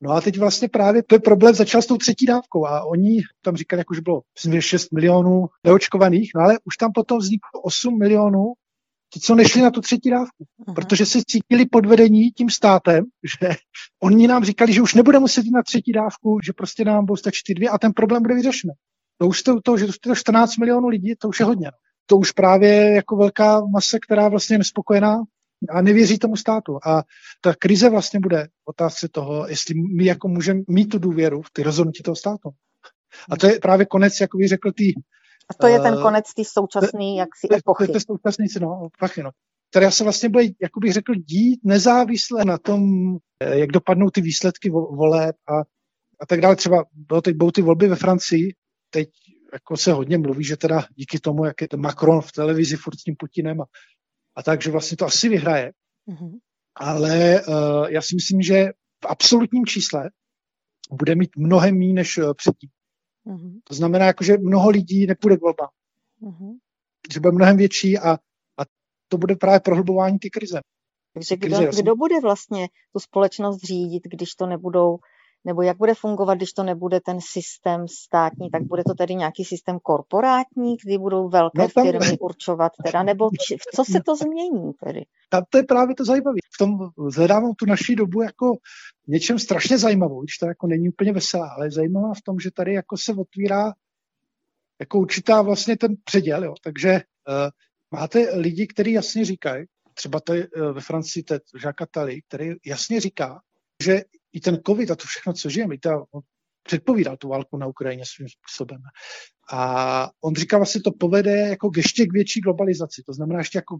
No 0.00 0.10
a 0.10 0.20
teď 0.20 0.38
vlastně 0.38 0.68
právě 0.68 1.02
ten 1.02 1.20
problém 1.20 1.54
začal 1.54 1.82
s 1.82 1.86
tou 1.86 1.96
třetí 1.96 2.26
dávkou 2.26 2.66
a 2.66 2.84
oni 2.84 3.20
tam 3.42 3.56
říkali, 3.56 3.80
jako, 3.80 3.94
že 3.94 4.00
bylo 4.00 4.22
myslím, 4.34 4.60
6 4.60 4.92
milionů 4.92 5.46
neočkovaných, 5.64 6.30
no 6.34 6.42
ale 6.42 6.58
už 6.64 6.76
tam 6.76 6.92
potom 6.94 7.18
vzniklo 7.18 7.60
8 7.62 7.98
milionů 7.98 8.52
ti, 9.12 9.20
co 9.20 9.34
nešli 9.34 9.62
na 9.62 9.70
tu 9.70 9.80
třetí 9.80 10.10
dávku, 10.10 10.44
uh-huh. 10.44 10.74
protože 10.74 11.06
se 11.06 11.18
cítili 11.26 11.66
podvedení 11.66 12.30
tím 12.30 12.50
státem, 12.50 13.04
že 13.40 13.54
oni 14.02 14.28
nám 14.28 14.44
říkali, 14.44 14.72
že 14.72 14.82
už 14.82 14.94
nebude 14.94 15.18
muset 15.18 15.44
jít 15.44 15.52
na 15.54 15.62
třetí 15.62 15.92
dávku, 15.92 16.38
že 16.44 16.52
prostě 16.52 16.84
nám 16.84 17.04
budou 17.04 17.16
stačit 17.16 17.54
dvě 17.54 17.68
a 17.68 17.78
ten 17.78 17.92
problém 17.92 18.22
bude 18.22 18.34
vyřešen. 18.34 18.70
To 19.18 19.26
už 19.26 19.42
to, 19.42 19.60
to, 19.60 19.76
že 19.76 19.86
to 20.00 20.14
14 20.14 20.56
milionů 20.56 20.88
lidí, 20.88 21.14
to 21.18 21.28
už 21.28 21.40
je 21.40 21.46
hodně. 21.46 21.70
To 22.06 22.16
už 22.16 22.32
právě 22.32 22.94
jako 22.94 23.16
velká 23.16 23.60
masa, 23.60 23.98
která 24.06 24.28
vlastně 24.28 24.54
je 24.54 24.58
nespokojená 24.58 25.22
a 25.70 25.82
nevěří 25.82 26.18
tomu 26.18 26.36
státu. 26.36 26.78
A 26.86 27.02
ta 27.40 27.54
krize 27.54 27.90
vlastně 27.90 28.20
bude 28.20 28.48
otázce 28.64 29.08
toho, 29.08 29.48
jestli 29.48 29.74
my 29.96 30.04
jako 30.04 30.28
můžeme 30.28 30.60
mít 30.68 30.86
tu 30.86 30.98
důvěru 30.98 31.42
v 31.42 31.50
ty 31.52 31.62
rozhodnutí 31.62 32.02
toho 32.02 32.16
státu. 32.16 32.50
A 33.30 33.36
to 33.36 33.46
je 33.46 33.60
právě 33.60 33.86
konec, 33.86 34.20
jak 34.20 34.30
bych 34.36 34.48
řekl, 34.48 34.72
ty 34.72 34.94
a 35.52 35.62
to 35.62 35.66
je 35.66 35.80
ten 35.80 35.94
eh, 35.94 36.02
konec 36.02 36.34
té 36.34 36.42
současné 36.44 37.14
jaksi 37.16 37.48
epochy. 37.56 37.86
To 37.86 37.96
je 37.96 38.00
současný, 38.00 38.46
no, 38.60 38.88
epochy, 38.96 39.22
no. 39.22 39.30
Která 39.70 39.90
se 39.90 40.04
vlastně 40.04 40.28
bude, 40.28 40.44
jak 40.44 40.72
bych 40.80 40.92
řekl, 40.92 41.14
dít 41.14 41.60
nezávisle 41.64 42.44
na 42.44 42.58
tom, 42.58 42.82
eh, 43.40 43.58
jak 43.58 43.70
dopadnou 43.70 44.10
ty 44.10 44.20
výsledky 44.20 44.70
voleb 44.70 45.36
a, 45.48 45.60
a 46.20 46.26
tak 46.28 46.40
dále. 46.40 46.56
Třeba 46.56 46.84
bylo 46.92 47.20
teď 47.20 47.36
budou 47.36 47.50
ty 47.50 47.62
volby 47.62 47.88
ve 47.88 47.96
Francii, 47.96 48.54
teď 48.90 49.08
jako 49.52 49.76
se 49.76 49.92
hodně 49.92 50.18
mluví, 50.18 50.44
že 50.44 50.56
teda 50.56 50.84
díky 50.96 51.18
tomu, 51.18 51.44
jak 51.44 51.60
je 51.60 51.68
ten 51.68 51.80
Macron 51.80 52.20
v 52.20 52.32
televizi 52.32 52.76
furt 52.76 52.94
s 52.94 53.02
tím 53.02 53.14
Putinem 53.18 53.60
a, 53.60 53.64
a 54.36 54.42
tak, 54.42 54.62
že 54.62 54.70
vlastně 54.70 54.96
to 54.96 55.06
asi 55.06 55.28
vyhraje. 55.28 55.72
Mm-hmm. 56.08 56.38
Ale 56.76 57.42
uh, 57.48 57.86
já 57.88 58.02
si 58.02 58.14
myslím, 58.14 58.42
že 58.42 58.64
v 59.04 59.06
absolutním 59.08 59.66
čísle 59.66 60.10
bude 60.92 61.14
mít 61.14 61.30
mnohem 61.36 61.78
méně 61.78 61.94
než 61.94 62.20
předtím. 62.36 62.70
Mm-hmm. 63.26 63.60
To 63.64 63.74
znamená, 63.74 64.06
jako, 64.06 64.24
že 64.24 64.38
mnoho 64.38 64.70
lidí 64.70 65.06
nepůjde 65.06 65.36
k 65.36 65.40
volbám. 65.40 65.68
Mm-hmm. 66.22 66.58
Že 67.12 67.20
bude 67.20 67.32
mnohem 67.32 67.56
větší 67.56 67.98
a, 67.98 68.12
a 68.58 68.62
to 69.08 69.18
bude 69.18 69.36
právě 69.36 69.60
prohlubování 69.60 70.18
ty 70.18 70.30
krize. 70.30 70.60
Takže 71.14 71.36
kdo, 71.36 71.56
kdo 71.82 71.96
bude 71.96 72.20
vlastně 72.20 72.68
tu 72.92 72.98
společnost 73.00 73.64
řídit, 73.64 74.02
když 74.04 74.34
to 74.34 74.46
nebudou 74.46 74.98
nebo 75.44 75.62
jak 75.62 75.76
bude 75.76 75.94
fungovat, 75.94 76.34
když 76.34 76.52
to 76.52 76.62
nebude 76.62 77.00
ten 77.00 77.18
systém 77.20 77.88
státní, 77.88 78.50
tak 78.50 78.62
bude 78.62 78.84
to 78.84 78.94
tedy 78.94 79.14
nějaký 79.14 79.44
systém 79.44 79.78
korporátní, 79.82 80.76
kdy 80.84 80.98
budou 80.98 81.28
velké 81.28 81.62
no 81.62 81.68
tam... 81.68 81.84
firmy 81.84 82.18
určovat 82.18 82.72
teda, 82.84 83.02
nebo 83.02 83.30
či, 83.46 83.56
co 83.74 83.84
se 83.84 84.00
to 84.06 84.16
změní 84.16 84.72
tedy? 84.84 85.04
Tam 85.28 85.44
to 85.50 85.58
je 85.58 85.64
právě 85.64 85.94
to 85.94 86.04
zajímavé. 86.04 86.38
V 86.54 86.58
tom 86.58 86.78
zhledávám 87.08 87.54
tu 87.54 87.66
naší 87.66 87.94
dobu 87.94 88.22
jako 88.22 88.56
něčem 89.08 89.38
strašně 89.38 89.78
zajímavou, 89.78 90.22
když 90.22 90.38
to 90.38 90.46
jako 90.46 90.66
není 90.66 90.88
úplně 90.88 91.12
veselá, 91.12 91.48
ale 91.48 91.66
je 91.66 91.70
zajímavá 91.70 92.14
v 92.14 92.22
tom, 92.22 92.40
že 92.40 92.50
tady 92.50 92.74
jako 92.74 92.96
se 92.96 93.14
otvírá 93.14 93.72
jako 94.80 94.98
určitá 94.98 95.42
vlastně 95.42 95.76
ten 95.76 95.94
předěl, 96.04 96.44
jo. 96.44 96.54
takže 96.64 96.92
uh, 96.92 97.50
máte 97.90 98.36
lidi, 98.36 98.66
kteří 98.66 98.92
jasně 98.92 99.24
říkají, 99.24 99.64
třeba 99.94 100.20
tady 100.20 100.48
uh, 100.48 100.72
ve 100.72 100.80
Francii 100.80 101.22
teď 101.22 101.42
Jacques 101.54 101.82
Attali, 101.82 102.22
který 102.28 102.50
jasně 102.66 103.00
říká, 103.00 103.40
že 103.82 104.02
i 104.32 104.40
ten 104.40 104.58
covid 104.66 104.90
a 104.90 104.96
to 104.96 105.04
všechno, 105.04 105.32
co 105.32 105.50
žijeme, 105.50 105.78
ta, 105.78 106.04
on 106.10 106.22
předpovídal 106.62 107.16
tu 107.16 107.28
válku 107.28 107.56
na 107.56 107.66
Ukrajině 107.66 108.04
svým 108.06 108.28
způsobem. 108.28 108.80
A 109.52 110.10
on 110.20 110.34
říká, 110.34 110.56
vlastně 110.56 110.80
to 110.80 110.90
povede 110.92 111.38
jako 111.38 111.70
k 111.70 111.76
ještě 111.76 112.06
k 112.06 112.12
větší 112.12 112.40
globalizaci. 112.40 113.02
To 113.06 113.12
znamená 113.12 113.38
ještě 113.38 113.58
jako 113.58 113.78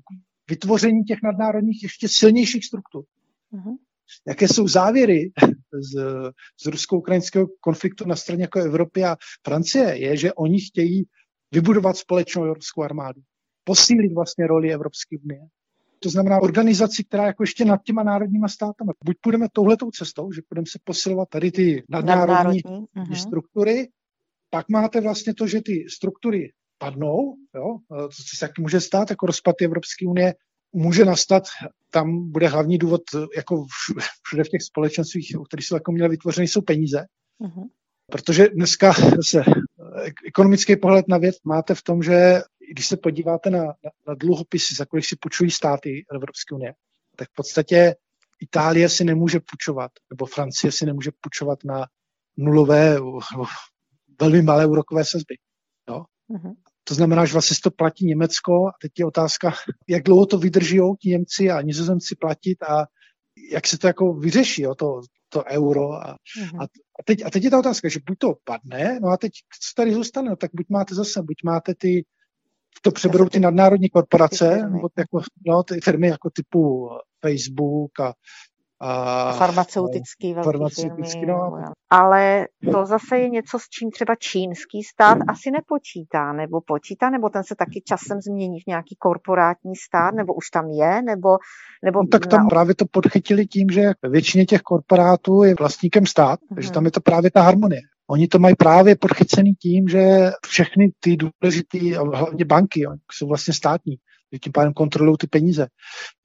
vytvoření 0.51 1.05
těch 1.05 1.19
nadnárodních 1.23 1.83
ještě 1.83 2.09
silnějších 2.09 2.65
struktur. 2.65 3.05
Uh-huh. 3.53 3.77
Jaké 4.27 4.49
jsou 4.49 4.69
závěry 4.69 5.33
z, 5.73 5.95
z 6.63 6.67
rusko-ukrajinského 6.67 7.47
konfliktu 7.61 8.05
na 8.09 8.17
straně 8.17 8.43
jako 8.43 8.61
Evropy 8.61 9.05
a 9.05 9.17
Francie, 9.45 9.99
je, 9.99 10.17
že 10.17 10.33
oni 10.33 10.61
chtějí 10.61 11.05
vybudovat 11.53 11.97
společnou 11.97 12.45
evropskou 12.45 12.83
armádu, 12.83 13.21
posílit 13.65 14.13
vlastně 14.13 14.47
roli 14.47 14.73
Evropské 14.73 15.17
unie. 15.25 15.41
To 16.03 16.09
znamená 16.11 16.39
organizaci, 16.39 17.05
která 17.05 17.27
jako 17.27 17.43
ještě 17.43 17.65
nad 17.65 17.83
těma 17.83 18.03
národníma 18.03 18.49
státama. 18.49 18.93
Buď 19.05 19.17
půjdeme 19.21 19.47
touhletou 19.53 19.91
cestou, 19.91 20.33
že 20.33 20.41
budeme 20.51 20.67
se 20.71 20.79
posilovat 20.85 21.29
tady 21.29 21.51
ty 21.51 21.85
nadnárodní, 21.89 22.35
nadnárodní. 22.35 22.63
Uh-huh. 22.63 23.15
struktury, 23.15 23.89
pak 24.51 24.69
máte 24.69 25.01
vlastně 25.01 25.35
to, 25.35 25.47
že 25.47 25.61
ty 25.65 25.85
struktury 25.97 26.53
padnou, 26.79 27.35
jo, 27.55 27.79
co 27.91 28.23
se 28.23 28.47
taky 28.47 28.63
může 28.63 28.81
stát, 28.81 29.11
jako 29.11 29.27
rozpad 29.27 29.63
Evropské 29.63 30.07
unie 30.07 30.35
může 30.73 31.05
nastat, 31.05 31.43
tam 31.91 32.31
bude 32.31 32.49
hlavní 32.49 32.79
důvod, 32.79 33.01
jako 33.37 33.67
všude 34.27 34.45
v 34.45 34.49
těch 34.49 34.63
společenstvích, 34.63 35.37
o 35.41 35.45
kterých 35.45 35.67
jsou 35.67 35.75
jako 35.75 35.93
měly 35.93 36.09
vytvořeny, 36.09 36.49
jsou 36.49 36.61
peníze. 36.61 37.05
Uh-huh. 37.41 37.69
Protože 38.13 38.49
dneska 38.49 38.93
se 39.27 39.45
ekonomický 40.27 40.77
pohled 40.77 41.09
na 41.09 41.19
věc 41.19 41.37
máte 41.45 41.75
v 41.75 41.83
tom, 41.83 42.03
že 42.03 42.41
když 42.73 42.87
se 42.87 42.97
podíváte 42.97 43.51
na, 43.51 43.65
na, 43.65 43.91
na 44.09 44.15
dluhopisy, 44.15 44.75
za 44.75 44.87
kolik 44.87 45.05
si 45.05 45.17
půjčují 45.17 45.51
státy 45.51 46.05
Evropské 46.15 46.55
unie, 46.55 46.75
tak 47.17 47.29
v 47.29 47.35
podstatě 47.35 47.95
Itálie 48.41 48.89
si 48.89 49.05
nemůže 49.05 49.41
půjčovat, 49.41 49.91
nebo 50.11 50.27
Francie 50.27 50.73
si 50.73 50.87
nemůže 50.87 51.11
půjčovat 51.21 51.59
na 51.65 51.87
nulové, 52.37 52.99
velmi 54.21 54.43
malé 54.43 54.67
úrokové 54.67 55.05
sazby. 55.05 55.35
Jo? 55.89 56.05
Uh-huh. 56.31 56.55
To 56.85 56.95
znamená, 56.95 57.25
že 57.25 57.33
vlastně 57.33 57.57
to 57.63 57.71
platí 57.71 58.07
Německo 58.07 58.67
a 58.69 58.73
teď 58.83 58.93
je 58.99 59.07
otázka, 59.07 59.53
jak 59.89 60.03
dlouho 60.03 60.27
to 60.27 60.39
vydrží 60.39 60.81
ti 61.01 61.09
Němci 61.09 61.51
a 61.51 61.63
Nizozemci 61.63 62.15
platit 62.21 62.63
a 62.63 62.87
jak 63.53 63.67
se 63.67 63.79
to 63.79 63.87
jako 63.87 64.15
vyřeší, 64.15 64.63
jo, 64.63 64.75
to, 64.75 65.01
to 65.29 65.45
euro. 65.45 65.93
A, 65.93 66.17
uh-huh. 66.17 66.63
a, 66.63 66.67
teď, 67.05 67.25
a 67.25 67.31
teď 67.31 67.45
je 67.45 67.51
ta 67.51 67.59
otázka, 67.59 67.89
že 67.89 68.01
buď 68.07 68.19
to 68.19 68.35
padne, 68.45 68.99
no 69.03 69.09
a 69.09 69.17
teď 69.17 69.33
co 69.61 69.71
tady 69.77 69.95
zůstane, 69.95 70.31
no, 70.31 70.37
tak 70.37 70.51
buď 70.55 70.67
máte 70.69 70.95
zase, 70.95 71.23
buď 71.23 71.37
máte 71.45 71.75
ty, 71.75 72.05
to 72.83 72.91
přeberou 72.91 73.29
ty 73.29 73.41
nadnárodní 73.41 73.89
korporace, 73.89 74.69
nebo 74.71 74.89
jako, 74.99 75.21
no, 75.47 75.63
ty 75.63 75.81
firmy 75.81 76.09
jako 76.09 76.31
typu 76.31 76.89
Facebook 77.21 78.01
a 78.01 78.13
a 78.85 79.33
farmaceutický 79.33 80.35
velký 80.35 80.45
farmaceutický, 80.45 81.21
firmy. 81.21 81.33
No. 81.33 81.73
Ale 81.91 82.47
to 82.73 82.87
zase 82.87 83.19
je 83.19 83.29
něco, 83.29 83.59
s 83.59 83.69
čím 83.69 83.91
třeba 83.91 84.15
čínský 84.15 84.83
stát 84.83 85.19
asi 85.29 85.51
nepočítá, 85.51 86.33
nebo 86.33 86.61
počítá, 86.61 87.11
nebo 87.11 87.29
ten 87.29 87.45
se 87.45 87.55
taky 87.55 87.83
časem 87.87 88.21
změní 88.21 88.61
v 88.61 88.67
nějaký 88.67 88.97
korporátní 88.99 89.77
stát, 89.77 90.15
nebo 90.15 90.35
už 90.35 90.51
tam 90.51 90.71
je, 90.71 91.03
nebo... 91.03 91.29
nebo 91.85 92.03
no, 92.03 92.09
tak 92.09 92.27
tam 92.27 92.43
na... 92.43 92.49
právě 92.49 92.75
to 92.75 92.85
podchytili 92.91 93.47
tím, 93.47 93.71
že 93.71 93.91
většině 94.03 94.45
těch 94.45 94.63
korporátů 94.63 95.43
je 95.43 95.55
vlastníkem 95.59 96.07
stát, 96.07 96.41
hmm. 96.41 96.55
takže 96.55 96.71
tam 96.71 96.85
je 96.85 96.91
to 96.91 97.01
právě 97.01 97.31
ta 97.31 97.43
harmonie. 97.43 97.81
Oni 98.11 98.29
to 98.29 98.39
mají 98.39 98.55
právě 98.57 98.97
podchycený 98.97 99.55
tím, 99.55 99.89
že 99.89 100.31
všechny 100.47 100.93
ty 101.01 101.17
důležité, 101.17 101.79
hlavně 102.15 102.45
banky, 102.45 102.85
jsou 103.13 103.29
vlastně 103.29 103.55
státní, 103.55 103.97
že 104.33 104.39
tím 104.39 104.53
pádem 104.53 104.73
kontrolují 104.73 105.17
ty 105.19 105.27
peníze 105.27 105.67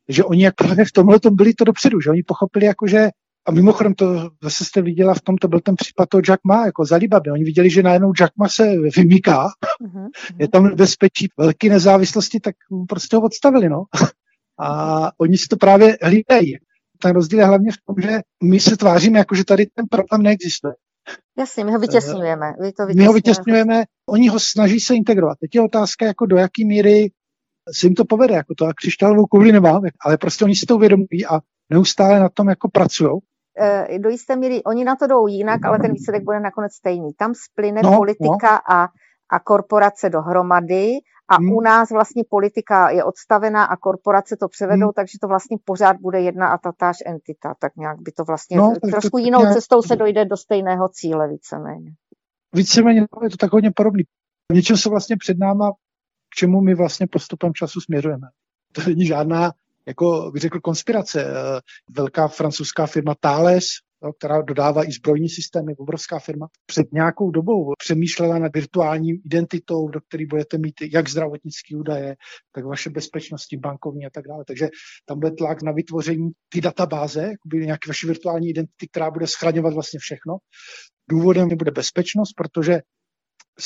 že 0.10 0.24
oni 0.24 0.44
jako 0.44 0.64
v 0.88 0.92
tomhle 0.92 1.20
tom 1.20 1.36
byli 1.36 1.54
to 1.54 1.64
dopředu, 1.64 2.02
že 2.02 2.10
oni 2.10 2.24
pochopili 2.24 2.66
jako, 2.66 2.88
že 2.88 3.10
a 3.48 3.52
mimochodem 3.52 3.94
to 3.94 4.30
zase 4.44 4.66
jste 4.66 4.82
viděla 4.82 5.14
v 5.14 5.22
tom, 5.22 5.38
to 5.38 5.48
byl 5.48 5.60
ten 5.60 5.76
případ 5.76 6.10
toho 6.10 6.22
Jack 6.22 6.40
Ma, 6.44 6.66
jako 6.66 6.86
z 6.86 6.92
Alibaba. 6.92 7.34
Oni 7.34 7.44
viděli, 7.44 7.70
že 7.70 7.84
najednou 7.84 8.12
Jack 8.14 8.34
Ma 8.38 8.50
se 8.50 8.68
vymýká, 8.98 9.48
uh-huh. 9.84 10.08
je 10.40 10.48
tam 10.48 10.76
bezpečí 10.76 11.28
velké 11.38 11.70
nezávislosti, 11.70 12.40
tak 12.40 12.56
prostě 12.90 13.16
ho 13.16 13.22
odstavili, 13.22 13.70
no. 13.70 13.84
A 14.60 15.12
oni 15.18 15.38
si 15.38 15.48
to 15.48 15.58
právě 15.58 15.98
hlídají. 16.02 16.58
Ten 17.02 17.12
rozdíl 17.12 17.40
je 17.40 17.46
hlavně 17.46 17.72
v 17.72 17.78
tom, 17.86 17.96
že 18.02 18.20
my 18.44 18.60
se 18.60 18.78
tváříme, 18.78 19.20
jako 19.20 19.36
že 19.36 19.46
tady 19.46 19.66
ten 19.66 19.86
problém 19.92 20.22
neexistuje. 20.22 20.74
Jasně, 21.38 21.66
my 21.66 21.72
ho 21.72 21.80
vytěsňujeme. 21.80 22.54
Vy 22.62 22.74
to 22.74 22.86
vytěsňujeme. 22.86 22.96
My 22.96 23.06
ho 23.06 23.14
vytěsňujeme, 23.14 23.84
oni 24.10 24.28
ho 24.28 24.40
snaží 24.40 24.80
se 24.80 24.96
integrovat. 24.96 25.38
Teď 25.40 25.56
je 25.56 25.62
otázka, 25.62 26.06
jako 26.06 26.26
do 26.26 26.38
jaký 26.38 26.66
míry 26.66 27.12
se 27.74 27.88
jim 27.88 27.96
to 27.96 28.06
povede, 28.06 28.36
jako 28.36 28.54
to 28.58 28.66
a 28.66 28.74
křišťálovou 28.74 29.26
kouli 29.26 29.52
nemám, 29.52 29.82
ale 30.06 30.18
prostě 30.18 30.46
oni 30.46 30.56
si 30.56 30.66
to 30.66 30.76
uvědomují 30.76 31.26
a 31.30 31.40
neustále 31.70 32.20
na 32.20 32.30
tom 32.30 32.50
jako 32.50 32.70
pracují. 32.70 33.12
E, 33.60 34.00
do 34.00 34.10
jisté 34.10 34.36
míry, 34.36 34.64
oni 34.64 34.84
na 34.84 34.96
to 34.96 35.08
jdou 35.08 35.28
jinak, 35.28 35.66
ale 35.66 35.80
ten 35.80 35.92
výsledek 35.94 36.24
bude 36.24 36.40
nakonec 36.40 36.74
stejný. 36.74 37.14
Tam 37.14 37.34
splyne 37.36 37.82
no, 37.84 37.96
politika 37.96 38.52
no. 38.54 38.76
A, 38.76 38.88
a 39.32 39.40
korporace 39.40 40.10
dohromady 40.10 40.92
a 41.30 41.36
hmm. 41.36 41.52
u 41.52 41.62
nás 41.62 41.90
vlastně 41.90 42.24
politika 42.30 42.90
je 42.90 43.04
odstavená 43.04 43.64
a 43.66 43.78
korporace 43.78 44.38
to 44.38 44.48
převedou, 44.48 44.86
hmm. 44.86 44.94
takže 44.96 45.18
to 45.22 45.28
vlastně 45.28 45.58
pořád 45.66 45.98
bude 46.02 46.22
jedna 46.22 46.48
a 46.48 46.58
tatáž 46.58 46.98
entita. 47.06 47.54
Tak 47.60 47.76
nějak 47.76 48.02
by 48.02 48.12
to 48.12 48.24
vlastně 48.24 48.58
no, 48.58 48.74
trošku 48.92 49.18
to, 49.18 49.18
jinou 49.18 49.40
nějak... 49.40 49.54
cestou 49.54 49.82
se 49.82 49.96
dojde 49.96 50.26
do 50.26 50.38
stejného 50.38 50.90
cíle 50.90 51.28
víceméně. 51.28 51.92
Víceméně 52.54 53.02
je 53.24 53.30
to 53.30 53.38
tak 53.38 53.54
hodně 53.54 53.72
podobný. 53.76 54.04
V 54.52 54.56
něčem 54.56 54.78
se 54.78 54.90
vlastně 54.90 55.16
před 55.18 55.38
náma 55.38 55.72
k 56.30 56.36
čemu 56.36 56.62
my 56.62 56.76
vlastně 56.76 57.08
postupem 57.08 57.54
času 57.54 57.82
směřujeme. 57.82 58.28
To 58.72 58.82
není 58.88 59.06
žádná, 59.06 59.52
jako 59.86 60.32
bych 60.32 60.42
řekl, 60.42 60.60
konspirace. 60.60 61.26
Eh, 61.26 61.60
velká 61.90 62.28
francouzská 62.28 62.86
firma 62.86 63.16
Thales, 63.20 63.66
která 64.20 64.42
dodává 64.42 64.84
i 64.84 64.92
zbrojní 64.92 65.30
systémy, 65.30 65.76
obrovská 65.76 66.20
firma, 66.20 66.48
před 66.66 66.88
nějakou 66.94 67.32
dobou 67.32 67.74
přemýšlela 67.78 68.40
nad 68.40 68.56
virtuálním 68.56 69.22
identitou, 69.26 69.88
do 69.88 70.00
které 70.08 70.26
budete 70.30 70.58
mít 70.58 70.74
jak 70.94 71.10
zdravotnické 71.10 71.76
údaje, 71.78 72.16
tak 72.56 72.66
vaše 72.66 72.90
bezpečnosti 72.90 73.58
bankovní 73.58 74.06
a 74.06 74.10
tak 74.10 74.28
dále. 74.28 74.44
Takže 74.48 74.70
tam 75.06 75.20
bude 75.20 75.32
tlak 75.32 75.62
na 75.62 75.72
vytvoření 75.72 76.30
ty 76.50 76.62
databáze, 76.62 77.32
nějaké 77.54 77.88
vaše 77.88 78.08
virtuální 78.08 78.50
identity, 78.50 78.88
která 78.92 79.12
bude 79.12 79.28
schraňovat 79.28 79.74
vlastně 79.74 80.00
všechno. 80.00 80.38
Důvodem 81.10 81.50
bude 81.56 81.72
bezpečnost, 81.72 82.34
protože 82.38 82.82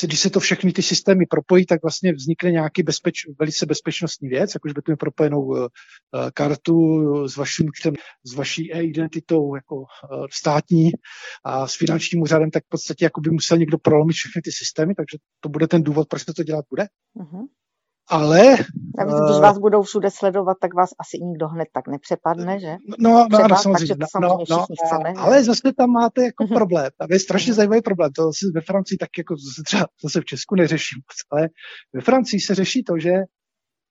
když 0.02 0.20
se 0.20 0.30
to 0.30 0.40
všechny 0.40 0.72
ty 0.74 0.82
systémy 0.82 1.26
propojí, 1.26 1.66
tak 1.66 1.82
vlastně 1.82 2.14
vznikne 2.14 2.52
nějaký 2.52 2.84
bezpeč, 2.84 3.14
velice 3.40 3.66
bezpečnostní 3.66 4.30
věc, 4.30 4.54
jakože 4.54 4.74
budete 4.74 4.96
propojenou 4.96 5.42
uh, 5.42 5.68
kartu 6.34 6.78
s 7.28 7.38
vaším 7.38 7.68
účtem, 7.68 7.94
s 8.24 8.34
vaší 8.34 8.74
e-identitou 8.74 9.56
jako 9.56 9.76
uh, 9.76 9.86
státní 10.32 10.92
a 11.46 11.68
s 11.68 11.76
finančním 11.76 12.22
úřadem, 12.22 12.52
tak 12.52 12.64
v 12.66 12.70
podstatě 12.70 13.06
jako 13.06 13.22
by 13.22 13.30
musel 13.30 13.58
někdo 13.58 13.78
prolomit 13.78 14.14
všechny 14.14 14.42
ty 14.42 14.52
systémy, 14.52 14.96
takže 14.96 15.18
to 15.40 15.50
bude 15.50 15.68
ten 15.68 15.84
důvod, 15.84 16.08
proč 16.08 16.26
se 16.26 16.34
to 16.34 16.44
dělat 16.44 16.66
bude. 16.70 16.84
Uh-huh. 17.16 17.48
Ale... 18.12 18.56
Navíc, 18.98 19.16
když 19.26 19.40
vás 19.42 19.58
budou 19.58 19.82
všude 19.82 20.10
sledovat, 20.12 20.58
tak 20.62 20.74
vás 20.74 20.90
asi 21.00 21.18
nikdo 21.24 21.48
hned 21.48 21.68
tak 21.74 21.88
nepřepadne, 21.88 22.60
že? 22.60 22.76
No, 23.00 23.28
no, 23.32 23.48
no 23.48 23.56
samozřejmě. 23.58 23.96
To 23.96 24.00
no, 24.00 24.08
samozřejmě 24.12 24.46
no, 24.50 24.58
no, 24.58 24.66
chceme, 24.86 25.14
ale 25.18 25.44
zase 25.44 25.74
tam 25.78 25.90
máte 25.90 26.24
jako 26.24 26.44
uh-huh. 26.44 26.56
problém. 26.56 26.90
Tam 26.98 27.08
je 27.12 27.20
strašně 27.20 27.54
zajímavý 27.54 27.82
problém. 27.82 28.12
To 28.16 28.24
se 28.24 28.46
ve 28.56 28.62
Francii 28.62 28.98
tak 28.98 29.10
jako 29.18 29.36
zase 29.36 29.62
třeba 29.66 29.88
zase 30.04 30.22
v 30.22 30.26
Česku 30.26 30.56
neřeší 30.56 30.96
moc, 30.96 31.18
ale 31.32 31.50
ve 31.94 32.02
Francii 32.02 32.40
se 32.40 32.56
řeší 32.56 32.84
to, 32.84 33.00
že 33.00 33.12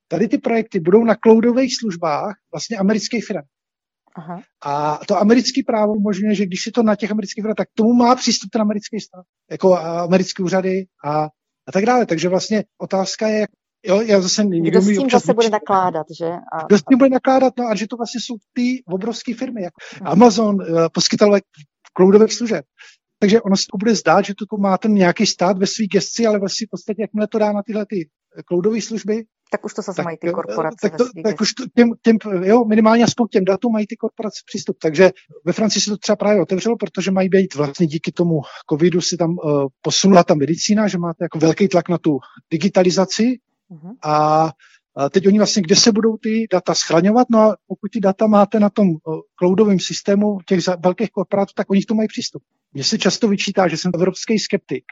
tady 0.08 0.28
ty 0.28 0.38
projekty 0.38 0.80
budou 0.80 1.04
na 1.04 1.14
cloudových 1.14 1.76
službách 1.76 2.34
vlastně 2.52 2.76
amerických 2.76 3.26
firm. 3.26 3.42
Aha. 4.16 4.42
A 4.64 5.00
to 5.08 5.18
americké 5.18 5.60
právo 5.66 5.92
umožňuje, 5.92 6.34
že 6.34 6.46
když 6.46 6.62
si 6.62 6.70
to 6.70 6.82
na 6.82 6.96
těch 6.96 7.10
amerických 7.10 7.42
firmách, 7.42 7.56
tak 7.56 7.68
tomu 7.74 7.92
má 7.92 8.14
přístup 8.14 8.50
ten 8.50 8.62
americký 8.62 9.00
stát, 9.00 9.24
jako 9.50 9.78
americké 9.78 10.42
úřady 10.42 10.84
a, 11.04 11.24
a 11.68 11.72
tak 11.72 11.86
dále. 11.86 12.06
Takže 12.06 12.28
vlastně 12.28 12.64
otázka 12.78 13.28
je, 13.28 13.46
Jo, 13.86 14.00
já 14.00 14.20
zase 14.20 14.44
Kdo 14.44 14.82
s 14.82 14.86
tím 14.86 15.10
zase 15.10 15.34
bude 15.34 15.50
nakládat, 15.50 16.06
že? 16.18 16.26
A, 16.26 16.66
Kdo 16.66 16.78
s 16.78 16.82
tím 16.82 16.98
bude 16.98 17.10
nakládat, 17.10 17.54
no 17.58 17.66
a 17.66 17.74
že 17.74 17.86
to 17.86 17.96
vlastně 17.96 18.20
jsou 18.20 18.34
ty 18.52 18.82
obrovské 18.86 19.34
firmy, 19.34 19.62
jako 19.62 19.80
hmm. 19.92 20.08
Amazon, 20.08 20.54
uh, 20.54 20.86
poskytovatel 20.92 21.40
cloudových 21.96 22.32
služeb. 22.32 22.64
Takže 23.18 23.40
ono 23.40 23.56
se 23.56 23.64
to 23.72 23.78
bude 23.78 23.94
zdát, 23.94 24.24
že 24.24 24.34
to 24.34 24.56
má 24.56 24.78
ten 24.78 24.94
nějaký 24.94 25.26
stát 25.26 25.58
ve 25.58 25.66
své 25.66 25.86
gesci, 25.86 26.26
ale 26.26 26.38
vlastně 26.38 26.66
v 26.66 26.70
podstatě, 26.70 27.02
jakmile 27.02 27.26
to 27.26 27.38
dá 27.38 27.52
na 27.52 27.62
tyhle 27.62 27.86
ty 27.86 28.08
cloudové 28.48 28.80
služby, 28.80 29.24
tak 29.50 29.64
už 29.64 29.74
to 29.74 29.82
zase 29.82 30.02
mají 30.02 30.16
ty 30.16 30.28
eh, 30.28 30.32
korporace. 30.32 30.76
Tak, 30.82 30.96
to, 30.96 31.04
tak 31.24 31.40
už 31.40 31.52
to, 31.52 31.64
těm, 31.74 31.90
těm, 32.02 32.16
jo, 32.42 32.64
minimálně 32.64 33.04
aspoň 33.04 33.28
těm 33.28 33.44
datům 33.44 33.72
mají 33.72 33.86
ty 33.86 33.96
korporace 33.96 34.42
přístup. 34.46 34.76
Takže 34.82 35.10
ve 35.44 35.52
Francii 35.52 35.82
se 35.82 35.90
to 35.90 35.96
třeba 35.96 36.16
právě 36.16 36.42
otevřelo, 36.42 36.76
protože 36.76 37.10
mají 37.10 37.28
být 37.28 37.54
vlastně 37.54 37.86
díky 37.86 38.12
tomu 38.12 38.40
covidu 38.70 39.00
si 39.00 39.16
tam 39.16 39.30
uh, 39.30 39.66
posunula 39.82 40.24
ta 40.24 40.34
medicína, 40.34 40.88
že 40.88 40.98
máte 40.98 41.24
jako 41.24 41.38
velký 41.38 41.68
tlak 41.68 41.88
na 41.88 41.98
tu 41.98 42.18
digitalizaci. 42.50 43.38
A 44.02 44.50
teď 45.10 45.26
oni 45.26 45.38
vlastně, 45.38 45.62
kde 45.62 45.76
se 45.76 45.92
budou 45.92 46.16
ty 46.16 46.46
data 46.52 46.74
schraňovat, 46.74 47.26
no 47.30 47.38
a 47.38 47.56
pokud 47.66 47.90
ty 47.92 48.00
data 48.00 48.26
máte 48.26 48.60
na 48.60 48.70
tom 48.70 48.86
cloudovém 49.36 49.80
systému 49.80 50.38
těch 50.46 50.60
velkých 50.84 51.10
korporátů, 51.10 51.52
tak 51.56 51.70
oni 51.70 51.82
k 51.82 51.86
tomu 51.86 51.98
mají 51.98 52.08
přístup. 52.08 52.42
Mně 52.72 52.84
se 52.84 52.98
často 52.98 53.28
vyčítá, 53.28 53.68
že 53.68 53.76
jsem 53.76 53.90
evropský 53.94 54.38
skeptik, 54.38 54.84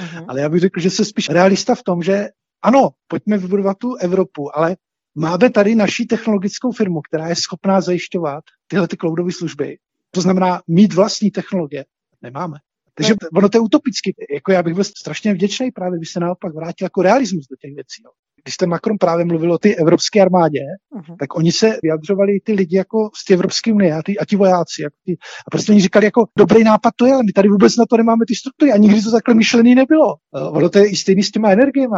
uh-huh. 0.00 0.24
ale 0.28 0.40
já 0.40 0.48
bych 0.48 0.60
řekl, 0.60 0.80
že 0.80 0.90
jsem 0.90 1.04
spíš 1.04 1.28
realista 1.28 1.74
v 1.74 1.82
tom, 1.82 2.02
že 2.02 2.28
ano, 2.62 2.88
pojďme 3.08 3.38
vybudovat 3.38 3.78
tu 3.78 3.94
Evropu, 3.94 4.56
ale 4.56 4.76
máme 5.14 5.50
tady 5.50 5.74
naší 5.74 6.06
technologickou 6.06 6.72
firmu, 6.72 7.00
která 7.00 7.28
je 7.28 7.36
schopná 7.36 7.80
zajišťovat 7.80 8.44
tyhle 8.66 8.88
ty 8.88 8.96
cloudové 8.96 9.32
služby. 9.32 9.78
To 10.10 10.20
znamená 10.20 10.62
mít 10.68 10.94
vlastní 10.94 11.30
technologie. 11.30 11.84
Nemáme. 12.22 12.58
Takže 13.00 13.14
ono 13.34 13.48
to 13.48 13.58
je 13.58 13.60
utopicky. 13.60 14.14
Jako 14.34 14.52
já 14.52 14.62
bych 14.62 14.74
byl 14.74 14.84
strašně 14.84 15.34
vděčný 15.34 15.70
právě, 15.70 15.98
když 15.98 16.12
se 16.12 16.20
naopak 16.20 16.54
vrátil 16.54 16.84
jako 16.84 17.02
realismus 17.02 17.46
do 17.50 17.56
těch 17.56 17.74
věcí. 17.74 18.02
Jo. 18.04 18.10
když 18.44 18.56
ten 18.56 18.68
Macron 18.68 18.98
právě 18.98 19.24
mluvil 19.24 19.52
o 19.52 19.58
ty 19.58 19.76
evropské 19.76 20.20
armádě, 20.20 20.58
uh-huh. 20.96 21.16
tak 21.20 21.36
oni 21.36 21.52
se 21.52 21.78
vyjadřovali 21.82 22.40
ty 22.44 22.52
lidi 22.52 22.76
jako 22.76 23.10
z 23.16 23.24
té 23.24 23.34
Evropské 23.34 23.72
unie 23.72 23.92
a, 23.94 24.02
ty, 24.02 24.18
a 24.18 24.24
ti 24.24 24.36
vojáci. 24.36 24.82
Jako 24.82 24.96
ty, 25.04 25.12
a 25.46 25.50
prostě 25.50 25.72
oni 25.72 25.80
říkali 25.80 26.04
jako 26.04 26.26
dobrý 26.38 26.64
nápad 26.64 26.94
to 26.96 27.06
je, 27.06 27.12
ale 27.12 27.22
my 27.22 27.32
tady 27.32 27.48
vůbec 27.48 27.76
na 27.76 27.84
to 27.90 27.96
nemáme 27.96 28.24
ty 28.28 28.34
struktury 28.34 28.72
a 28.72 28.76
nikdy 28.76 29.02
to 29.02 29.10
takhle 29.10 29.34
myšlený 29.34 29.74
nebylo. 29.74 30.14
Uh, 30.14 30.56
ono 30.56 30.68
to 30.68 30.78
je 30.78 30.86
i 30.90 30.96
stejný 30.96 31.22
s 31.22 31.30
těma 31.30 31.50
energiemi. 31.50 31.96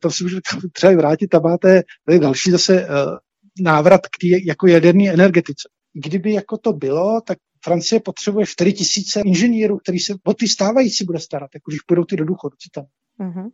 To 0.00 0.10
si 0.10 0.24
můžeme 0.24 0.40
třeba 0.72 0.92
vrátit, 0.92 1.26
tam 1.26 1.42
máte 1.42 1.82
je 2.10 2.18
další 2.18 2.50
zase 2.50 2.86
uh, 2.86 3.16
návrat 3.60 4.00
k 4.00 4.18
té 4.20 4.46
jako 4.46 4.66
jaderné 4.66 5.12
energetice. 5.12 5.68
Kdyby 5.94 6.32
jako 6.32 6.58
to 6.58 6.72
bylo, 6.72 7.20
tak 7.26 7.38
Francie 7.64 8.00
potřebuje 8.00 8.46
4 8.46 8.72
tisíce 8.72 9.20
inženýrů, 9.20 9.78
který 9.78 9.98
se 9.98 10.14
o 10.24 10.34
ty 10.34 10.48
stávající 10.48 11.04
bude 11.04 11.18
starat, 11.18 11.50
jako 11.54 11.70
když 11.70 11.80
půjdou 11.80 12.04
ty 12.04 12.16
do 12.16 12.24
důchodu, 12.24 12.56
co 12.58 12.80
tam. 12.80 12.84
Uh-huh. 13.28 13.50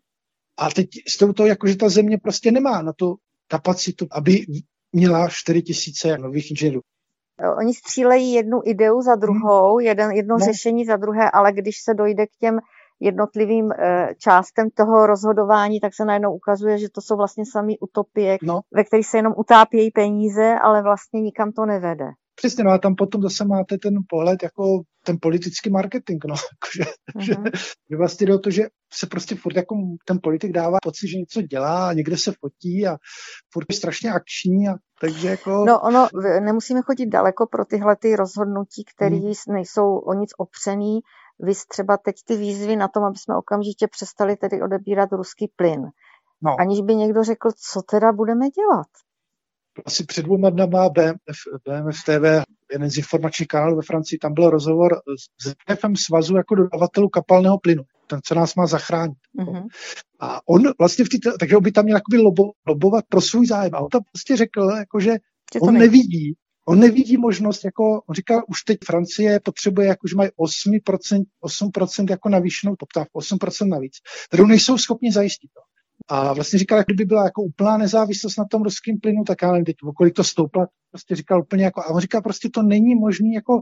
A 0.59 0.71
teď 0.71 0.89
s 1.09 1.33
to, 1.35 1.47
jako, 1.47 1.67
že 1.67 1.77
ta 1.77 1.89
země 1.89 2.19
prostě 2.19 2.53
nemá 2.53 2.83
na 2.83 2.93
tu 2.93 3.17
kapacitu, 3.49 4.07
aby 4.11 4.45
měla 4.93 5.29
4 5.29 5.63
tisíce 5.63 6.19
nových 6.19 6.51
inženýrů. 6.51 6.81
Oni 7.59 7.75
střílejí 7.75 8.33
jednu 8.33 8.61
ideu 8.65 9.03
za 9.03 9.15
druhou, 9.15 9.77
hmm. 9.77 9.87
jeden, 9.87 10.11
jedno 10.11 10.37
no. 10.41 10.45
řešení 10.45 10.85
za 10.85 10.97
druhé, 10.97 11.31
ale 11.31 11.53
když 11.53 11.77
se 11.83 11.95
dojde 11.95 12.27
k 12.27 12.37
těm 12.41 12.59
jednotlivým 13.01 13.73
e, 13.73 14.09
částem 14.19 14.71
toho 14.71 15.07
rozhodování, 15.07 15.81
tak 15.81 15.95
se 15.95 16.05
najednou 16.05 16.35
ukazuje, 16.35 16.79
že 16.79 16.89
to 16.89 17.01
jsou 17.01 17.17
vlastně 17.17 17.45
samý 17.53 17.79
utopie, 17.79 18.39
no. 18.43 18.61
ve 18.75 18.85
kterých 18.85 19.07
se 19.07 19.19
jenom 19.19 19.35
utápějí 19.37 19.91
peníze, 19.91 20.55
ale 20.63 20.83
vlastně 20.83 21.21
nikam 21.21 21.53
to 21.53 21.67
nevede. 21.67 22.05
Přesně, 22.39 22.65
no 22.65 22.71
a 22.71 22.79
tam 22.79 22.95
potom 22.95 23.23
zase 23.23 23.45
máte 23.45 23.79
ten 23.79 23.95
pohled 24.09 24.43
jako 24.43 24.83
ten 25.05 25.17
politický 25.23 25.71
marketing, 25.71 26.25
no, 26.29 26.35
že, 26.77 26.83
uh-huh. 26.83 27.21
že, 27.21 27.35
že 27.91 27.97
vlastně 27.97 28.27
do 28.27 28.39
to, 28.39 28.51
že 28.51 28.63
se 28.93 29.07
prostě 29.07 29.35
furt 29.35 29.57
jako 29.57 29.75
ten 30.05 30.19
politik 30.23 30.53
dává 30.53 30.79
pocit, 30.83 31.09
že 31.09 31.17
něco 31.19 31.43
dělá 31.43 31.89
a 31.89 31.93
někde 31.93 32.17
se 32.17 32.33
fotí 32.41 32.87
a 32.87 32.97
furt 33.53 33.67
je 33.71 33.77
strašně 33.77 34.13
akční 34.13 34.69
a 34.69 34.75
takže 35.01 35.29
jako... 35.29 35.65
No 35.65 35.81
ono, 35.81 36.09
nemusíme 36.41 36.83
chodit 36.83 37.07
daleko 37.07 37.47
pro 37.47 37.65
tyhle 37.65 37.97
ty 37.97 38.17
rozhodnutí, 38.17 38.85
které 38.95 39.17
hmm. 39.17 39.33
nejsou 39.49 39.99
o 39.99 40.15
nic 40.15 40.31
opřený. 40.39 41.01
Vy 41.41 41.53
třeba 41.69 41.97
teď 41.97 42.17
ty 42.27 42.37
výzvy 42.37 42.77
na 42.77 42.89
tom, 42.89 43.05
aby 43.05 43.19
jsme 43.19 43.37
okamžitě 43.37 43.87
přestali 43.91 44.37
tedy 44.37 44.63
odebírat 44.63 45.13
ruský 45.13 45.53
plyn. 45.57 45.83
No. 46.43 46.57
Aniž 46.61 46.81
by 46.81 46.95
někdo 46.95 47.25
řekl, 47.25 47.49
co 47.73 47.83
teda 47.83 48.13
budeme 48.13 48.51
dělat 48.51 48.89
asi 49.87 50.05
před 50.05 50.23
dvěma 50.23 50.51
dnama 50.51 50.89
BMF, 50.89 51.39
BMF 51.65 51.97
TV, 52.05 52.45
jeden 52.73 52.91
z 52.91 52.97
informačních 52.97 53.49
kanálů 53.49 53.77
ve 53.77 53.83
Francii, 53.83 54.19
tam 54.19 54.35
byl 54.35 54.51
rozhovor 54.51 55.01
s 55.45 55.55
FM 55.81 55.95
svazu 55.97 56.37
jako 56.37 56.55
dodavatelů 56.55 57.09
kapalného 57.09 57.59
plynu. 57.59 57.83
Ten, 58.07 58.21
co 58.25 58.35
nás 58.35 58.55
má 58.55 58.67
zachránit. 58.67 59.19
Mm-hmm. 59.39 59.67
A 60.21 60.41
on 60.49 60.63
vlastně 60.79 61.05
v 61.05 61.09
té, 61.09 61.19
takže 61.41 61.57
on 61.57 61.63
by 61.63 61.73
tam 61.73 61.85
měl 61.85 61.97
jakoby 61.97 62.19
lobo, 62.19 62.43
lobovat 62.67 63.05
pro 63.09 63.21
svůj 63.21 63.47
zájem. 63.47 63.75
A 63.75 63.79
on 63.79 63.89
tam 63.89 64.01
prostě 64.13 64.37
řekl, 64.37 64.71
jako, 64.79 65.01
že 65.01 65.17
on 65.61 65.75
nejde. 65.75 65.87
nevidí, 65.87 66.35
on 66.69 66.79
nevidí 66.79 67.17
možnost, 67.17 67.65
jako 67.65 68.03
on 68.09 68.15
říkal, 68.15 68.43
už 68.49 68.63
teď 68.63 68.79
Francie 68.87 69.41
potřebuje, 69.41 69.89
jako, 69.89 70.09
že 70.09 70.17
mají 70.17 70.31
8%, 70.31 71.25
8% 71.45 72.11
jako 72.11 72.29
navýšenou 72.29 72.75
poptávku, 72.79 73.19
8% 73.19 73.69
navíc, 73.69 73.93
kterou 74.29 74.47
nejsou 74.47 74.79
schopni 74.79 75.13
zajistit. 75.13 75.51
A 76.09 76.33
vlastně 76.33 76.59
říkal, 76.59 76.83
kdyby 76.87 77.05
byla 77.05 77.25
jako 77.25 77.43
úplná 77.43 77.77
nezávislost 77.77 78.37
na 78.37 78.45
tom 78.45 78.63
ruském 78.63 79.01
plynu, 79.01 79.25
tak 79.25 79.43
já 79.43 79.53
nevím, 79.53 79.65
teď, 79.65 79.77
kolik 79.97 80.15
to 80.15 80.25
stoupla, 80.25 80.67
prostě 80.91 81.17
říkal 81.17 81.41
úplně 81.41 81.65
jako, 81.65 81.81
a 81.81 81.87
on 81.87 82.01
říkal, 82.01 82.23
prostě 82.23 82.49
to 82.55 82.63
není 82.63 82.95
možné 82.95 83.35
jako 83.35 83.61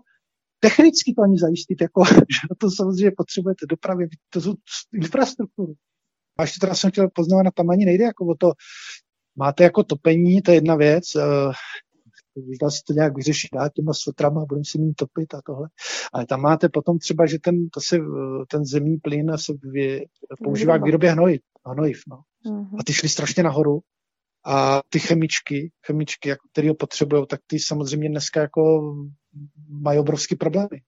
technicky 0.61 1.15
to 1.15 1.23
ani 1.23 1.39
zajistit, 1.39 1.81
jako, 1.81 2.05
že 2.15 2.47
na 2.51 2.57
to 2.59 2.71
samozřejmě 2.71 3.11
potřebujete 3.17 3.67
dopravy, 3.67 4.09
to 4.31 4.41
jsou 4.41 4.55
infrastrukturu. 4.95 5.75
A 6.39 6.43
ještě 6.43 6.61
teda 6.61 6.75
jsem 6.75 6.91
chtěl 6.91 7.09
poznávat, 7.15 7.55
tam 7.55 7.71
ani 7.71 7.85
nejde 7.85 8.05
jako 8.05 8.27
o 8.27 8.35
to, 8.35 8.53
máte 9.37 9.65
jako 9.65 9.85
topení, 9.85 10.43
to 10.43 10.51
je 10.51 10.57
jedna 10.57 10.77
věc, 10.77 11.05
dá 12.63 12.71
se 12.71 12.79
to 12.87 12.93
nějak 12.93 13.17
vyřešit, 13.17 13.49
dát 13.55 13.73
těma 13.73 13.93
sotrama, 13.95 14.45
budeme 14.45 14.65
si 14.65 14.79
mít 14.79 14.95
topit 14.95 15.35
a 15.35 15.41
tohle. 15.47 15.69
Ale 16.13 16.27
tam 16.27 16.41
máte 16.41 16.69
potom 16.69 16.99
třeba, 16.99 17.27
že 17.27 17.39
ten, 17.39 17.69
to 17.69 17.81
se, 17.81 17.99
ten 18.49 18.65
zemní 18.65 18.97
plyn 18.97 19.33
se 19.39 19.53
vy, 19.63 20.07
používá 20.45 20.79
k 20.79 20.85
výrobě 20.85 21.13
hnoj, 21.13 21.39
hnojiv. 21.67 22.01
No. 22.09 22.23
Mm-hmm. 22.47 22.77
A 22.81 22.85
ty 22.85 22.93
šly 22.93 23.09
strašně 23.09 23.43
nahoru. 23.43 23.81
A 24.49 24.83
ty 24.89 24.99
chemičky, 24.99 25.71
chemičky, 25.87 26.29
jako, 26.29 26.49
které 26.53 26.69
ho 26.69 26.75
potřebují, 26.75 27.27
tak 27.27 27.41
ty 27.47 27.59
samozřejmě 27.59 28.09
dneska 28.09 28.41
jako 28.41 28.95
mají 29.69 29.99
obrovské 29.99 30.37
problémy. 30.37 30.81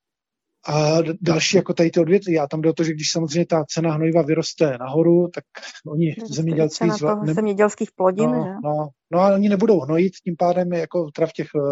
A 0.66 0.98
další 1.20 1.56
jako 1.56 1.74
tady 1.74 1.90
ty 1.90 2.00
odvětví. 2.00 2.38
A 2.38 2.46
tam 2.46 2.60
jde 2.60 2.70
o 2.70 2.72
to, 2.72 2.84
že 2.84 2.92
když 2.92 3.12
samozřejmě 3.12 3.46
ta 3.46 3.64
cena 3.64 3.92
hnojiva 3.92 4.22
vyroste 4.22 4.78
nahoru, 4.80 5.28
tak 5.34 5.44
oni 5.86 6.16
zemědělci... 6.30 6.78
Cena 6.78 6.96
zva, 6.96 7.14
ne, 7.14 7.34
zemědělských 7.34 7.92
plodin, 7.92 8.30
no, 8.30 8.44
že? 8.44 8.50
No, 8.64 8.88
no, 9.10 9.20
ale 9.20 9.34
oni 9.34 9.48
nebudou 9.48 9.80
hnojit, 9.80 10.12
tím 10.24 10.36
pádem 10.38 10.72
jako 10.72 11.10
teda 11.10 11.26
v 11.26 11.32
těch 11.32 11.48
uh, 11.54 11.62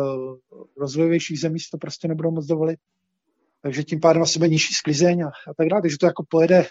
rozvojovějších 0.76 1.40
zemích 1.40 1.62
to 1.70 1.78
prostě 1.78 2.08
nebudou 2.08 2.30
moc 2.30 2.46
dovolit. 2.46 2.78
Takže 3.62 3.84
tím 3.84 4.00
pádem 4.00 4.22
asi 4.22 4.38
bude 4.38 4.48
nižší 4.48 4.74
sklizeň 4.74 5.22
a, 5.22 5.26
a 5.26 5.54
tak 5.56 5.68
dále. 5.68 5.82
Takže 5.82 5.98
to 6.00 6.06
jako 6.06 6.24
pojede 6.28 6.66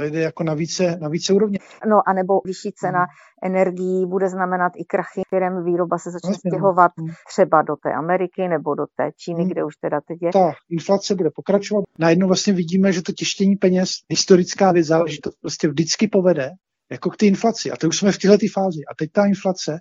jde 0.00 0.20
jako 0.20 0.44
na 0.44 0.54
více, 0.54 0.96
na 1.00 1.08
více 1.08 1.32
úrovně. 1.32 1.58
No 1.86 2.00
a 2.06 2.12
nebo 2.12 2.40
vyšší 2.44 2.72
cena 2.72 2.98
hmm. 2.98 3.52
energií 3.52 4.06
bude 4.06 4.28
znamenat 4.28 4.72
i 4.76 4.84
krachy 4.84 5.22
firm, 5.28 5.64
výroba 5.64 5.98
se 5.98 6.10
začne 6.10 6.28
vlastně, 6.28 6.50
stěhovat 6.50 6.92
hmm. 6.98 7.08
třeba 7.28 7.62
do 7.62 7.76
té 7.76 7.92
Ameriky 7.92 8.48
nebo 8.48 8.74
do 8.74 8.86
té 8.96 9.10
Číny, 9.16 9.40
hmm. 9.40 9.50
kde 9.50 9.64
už 9.64 9.76
teda 9.76 10.00
teď 10.00 10.18
je. 10.22 10.32
Ta 10.32 10.52
inflace 10.70 11.14
bude 11.14 11.30
pokračovat. 11.34 11.84
Najednou 11.98 12.26
vlastně 12.26 12.52
vidíme, 12.52 12.92
že 12.92 13.02
to 13.02 13.12
těštění 13.12 13.56
peněz, 13.56 13.90
historická 14.08 14.72
věc, 14.72 14.86
záležitost 14.86 15.36
prostě 15.40 15.68
vždycky 15.68 16.08
povede 16.08 16.50
jako 16.90 17.10
k 17.10 17.16
té 17.16 17.26
inflaci. 17.26 17.70
A 17.70 17.76
to 17.76 17.88
už 17.88 17.98
jsme 17.98 18.12
v 18.12 18.18
této 18.18 18.46
fázi. 18.52 18.80
A 18.90 18.94
teď 18.98 19.12
ta 19.12 19.26
inflace, 19.26 19.78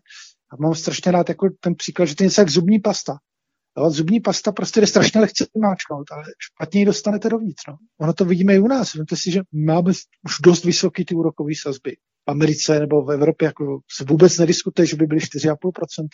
a 0.52 0.56
mám 0.60 0.76
strašně 0.76 1.12
rád 1.12 1.30
jako 1.30 1.50
ten 1.60 1.76
příklad, 1.76 2.06
že 2.06 2.16
to 2.16 2.24
je 2.24 2.26
něco 2.26 2.42
jak 2.42 2.50
zubní 2.50 2.80
pasta. 2.80 3.18
Jo, 3.78 3.90
zubní 3.90 4.20
pasta 4.20 4.52
prostě 4.52 4.82
jde 4.82 4.88
strašně 4.88 5.22
lehce 5.22 5.46
máčknout, 5.62 6.12
ale 6.12 6.24
špatně 6.40 6.80
ji 6.80 6.86
dostanete 6.86 7.30
dovnitř. 7.30 7.64
No. 7.68 7.78
Ono 8.02 8.14
to 8.14 8.26
vidíme 8.26 8.56
i 8.56 8.60
u 8.60 8.68
nás. 8.68 8.94
Vemte 8.94 9.16
si, 9.16 9.32
že 9.32 9.42
máme 9.52 9.92
už 10.26 10.36
dost 10.44 10.66
vysoké 10.66 11.06
ty 11.06 11.16
úrokové 11.16 11.52
sazby. 11.62 11.92
V 12.28 12.32
Americe 12.32 12.80
nebo 12.80 13.02
v 13.02 13.12
Evropě 13.12 13.46
jako 13.46 13.80
se 13.92 14.04
vůbec 14.04 14.38
nediskutuje, 14.38 14.86
že 14.86 14.96
by 14.96 15.06
byly 15.06 15.22
4,5%. 15.22 16.08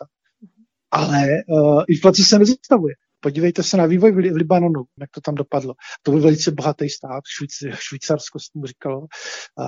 Ale 0.91 1.27
uh, 1.47 1.83
inflace 1.89 2.23
se 2.23 2.39
nezastavuje. 2.39 2.95
Podívejte 3.19 3.63
se 3.63 3.77
na 3.77 3.85
vývoj 3.85 4.11
v, 4.11 4.15
v 4.15 4.35
Libanonu, 4.35 4.83
jak 4.99 5.09
to 5.09 5.21
tam 5.21 5.35
dopadlo. 5.35 5.73
To 6.01 6.11
byl 6.11 6.21
velice 6.21 6.51
bohatý 6.51 6.89
stát, 6.89 7.23
Švýc, 7.37 7.75
Švýcarsko 7.79 8.39
se 8.39 8.45
tomu 8.53 8.65
říkalo, 8.65 9.05
a, 9.57 9.65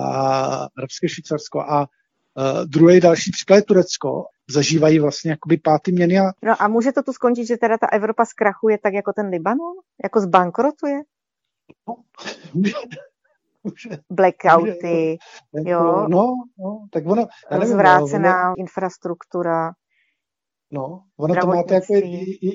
arabské 0.78 1.08
Švýcarsko. 1.08 1.60
A 1.60 1.86
Uh, 2.34 2.64
druhý 2.64 3.00
další 3.00 3.30
příklad 3.30 3.56
je 3.56 3.62
Turecko. 3.62 4.24
Zažívají 4.50 4.98
vlastně 4.98 5.30
jakoby 5.30 5.56
pátý 5.56 5.92
měny. 5.92 6.18
A... 6.18 6.22
No 6.42 6.62
a 6.62 6.68
může 6.68 6.92
to 6.92 7.02
tu 7.02 7.12
skončit, 7.12 7.46
že 7.46 7.56
teda 7.56 7.78
ta 7.78 7.86
Evropa 7.92 8.24
zkrachuje 8.24 8.78
tak 8.78 8.94
jako 8.94 9.12
ten 9.12 9.26
Libanon? 9.26 9.76
Jako 10.04 10.20
zbankrotuje? 10.20 11.00
No, 11.88 11.94
může. 12.54 12.72
může 13.64 13.88
Blackouty, 14.10 15.18
může, 15.52 15.70
jako, 15.70 15.84
jo. 15.84 16.08
No, 16.08 16.26
no, 16.58 16.86
tak 16.92 17.06
ono... 17.06 17.26
Zvrácená 17.64 18.46
ono, 18.46 18.54
infrastruktura. 18.58 19.72
No, 20.72 21.02
ono 21.16 21.34
to 21.40 21.46
máte 21.46 21.74
jako 21.74 21.94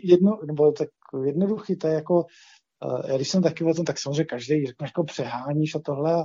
jedno, 0.03 0.39
nebo 0.47 0.71
tak 0.71 0.87
jednoduchý, 1.23 1.77
to 1.77 1.87
je 1.87 1.93
jako, 1.93 2.25
uh, 2.85 3.01
já 3.07 3.15
když 3.15 3.29
jsem 3.29 3.43
taky 3.43 3.63
o 3.63 3.73
tom, 3.73 3.85
tak 3.85 3.99
samozřejmě 3.99 4.25
každý 4.25 4.65
řekne, 4.65 4.87
jako 4.87 5.03
přeháníš 5.03 5.75
a 5.75 5.79
tohle 5.85 6.13
a 6.13 6.23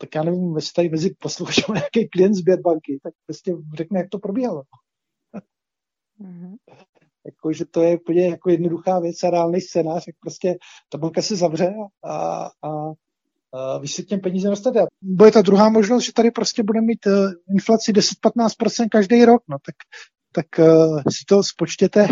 tak 0.00 0.14
já 0.14 0.22
nevím, 0.22 0.56
jestli 0.56 0.72
tady 0.72 0.88
mezi 0.88 1.14
posluchači 1.18 1.62
nějaký 1.74 2.08
klient 2.08 2.34
Sběrbanky, 2.34 3.00
tak 3.02 3.14
prostě 3.26 3.54
řekne, 3.76 3.98
jak 3.98 4.08
to 4.08 4.18
probíhalo. 4.18 4.62
Mm-hmm. 6.20 6.56
jako, 7.26 7.52
že 7.52 7.64
to 7.64 7.82
je 7.82 7.98
úplně 7.98 8.28
jako 8.28 8.50
jednoduchá 8.50 9.00
věc 9.00 9.22
a 9.22 9.30
reálný 9.30 9.60
scénář, 9.60 10.06
jak 10.06 10.16
prostě 10.20 10.58
ta 10.88 10.98
banka 10.98 11.22
se 11.22 11.36
zavře 11.36 11.72
a, 12.04 12.44
a, 12.44 12.50
a 13.54 13.78
vy 13.78 13.88
si 13.88 14.04
těm 14.04 14.20
peníze 14.20 14.48
dostanete. 14.48 14.86
Bude 15.02 15.30
ta 15.30 15.42
druhá 15.42 15.68
možnost, 15.68 16.04
že 16.04 16.12
tady 16.12 16.30
prostě 16.30 16.62
bude 16.62 16.80
mít 16.80 17.06
uh, 17.06 17.32
inflaci 17.54 17.92
10-15% 17.92 18.88
každý 18.90 19.24
rok, 19.24 19.42
no 19.48 19.56
tak, 19.66 19.74
tak 20.32 20.66
uh, 20.66 21.02
si 21.02 21.24
to 21.28 21.42
spočtěte, 21.42 22.08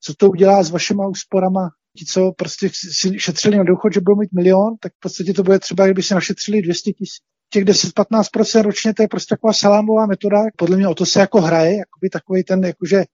co 0.00 0.14
to 0.14 0.30
udělá 0.30 0.62
s 0.62 0.70
vašima 0.70 1.08
úsporama 1.08 1.70
ti, 1.98 2.04
co 2.04 2.32
prostě 2.32 2.70
si 2.72 3.20
šetřili 3.20 3.56
na 3.56 3.64
důchod, 3.64 3.94
že 3.94 4.00
budou 4.00 4.20
mít 4.20 4.32
milion, 4.32 4.76
tak 4.80 4.92
v 4.92 5.00
podstatě 5.00 5.32
to 5.32 5.42
bude 5.42 5.58
třeba, 5.58 5.84
kdyby 5.84 6.02
si 6.02 6.14
našetřili 6.14 6.62
200 6.62 6.92
tisíc. 6.92 7.22
Těch 7.52 7.64
10-15% 7.64 8.62
ročně, 8.62 8.94
to 8.94 9.02
je 9.02 9.08
prostě 9.08 9.32
taková 9.34 9.52
salámová 9.52 10.06
metoda. 10.06 10.38
Podle 10.56 10.76
mě 10.76 10.88
o 10.88 10.94
to 10.94 11.06
se 11.06 11.20
jako 11.20 11.40
hraje, 11.40 11.76
jakoby 11.76 12.10
takový 12.12 12.44
ten, 12.44 12.64
jakože 12.64 13.04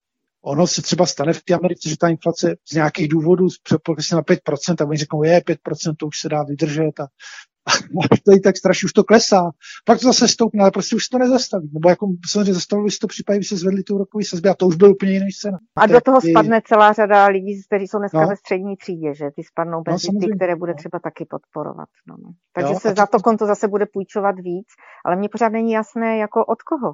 ono 0.45 0.67
se 0.67 0.83
třeba 0.83 1.07
stane 1.07 1.33
v 1.33 1.43
té 1.43 1.55
Americe, 1.55 1.89
že 1.89 1.97
ta 1.99 2.09
inflace 2.09 2.57
z 2.71 2.75
nějakých 2.75 3.09
důvodů 3.09 3.49
přepoklesne 3.63 4.17
na 4.17 4.23
5% 4.23 4.77
a 4.81 4.89
oni 4.89 4.99
řeknou, 4.99 5.23
je 5.23 5.41
5%, 5.41 5.95
to 5.99 6.07
už 6.07 6.21
se 6.21 6.29
dá 6.29 6.43
vydržet 6.43 7.01
a 7.01 7.07
to 8.25 8.33
i 8.33 8.41
tak 8.41 8.57
strašně 8.57 8.87
už 8.87 8.93
to 8.93 9.05
klesá. 9.05 9.51
Pak 9.85 9.99
to 10.01 10.07
zase 10.07 10.29
stoupne, 10.29 10.63
ale 10.63 10.71
prostě 10.71 10.97
už 10.97 11.09
to 11.09 11.19
nezastaví. 11.19 11.71
Nebo 11.73 11.89
jako 11.89 12.07
samozřejmě 12.31 12.55
zastavili 12.55 12.91
si 12.91 12.99
to 12.99 13.07
případě, 13.07 13.39
by 13.39 13.45
se 13.45 13.57
zvedli 13.57 13.83
tu 13.83 13.95
úrokové 13.95 14.25
sazby 14.25 14.49
a 14.49 14.55
to 14.55 14.67
už 14.67 14.77
byl 14.77 14.91
úplně 14.91 15.13
jiný 15.13 15.33
scéna. 15.33 15.59
A 15.77 15.87
do 15.87 16.01
toho 16.01 16.21
ty... 16.21 16.31
spadne 16.31 16.63
celá 16.67 16.93
řada 16.93 17.27
lidí, 17.27 17.63
kteří 17.67 17.89
jsou 17.89 17.99
dneska 17.99 18.21
no. 18.21 18.29
ve 18.29 18.37
střední 18.37 18.77
třídě, 18.77 19.15
že 19.15 19.25
ty 19.37 19.43
spadnou 19.45 19.83
bez 19.83 20.03
no, 20.07 20.21
ty, 20.21 20.37
které 20.37 20.57
bude 20.57 20.75
třeba 20.75 20.99
taky 20.99 21.25
podporovat. 21.31 21.89
No. 22.09 22.17
no. 22.23 22.31
Takže 22.53 22.73
jo, 22.73 22.81
se 22.81 22.95
za 22.97 23.07
to 23.07 23.19
konto 23.19 23.47
zase 23.47 23.69
bude 23.69 23.87
půjčovat 23.87 24.37
víc, 24.39 24.67
ale 25.05 25.17
mně 25.17 25.29
pořád 25.29 25.49
není 25.49 25.73
jasné, 25.73 26.19
jako 26.19 26.45
od 26.45 26.63
koho. 26.63 26.93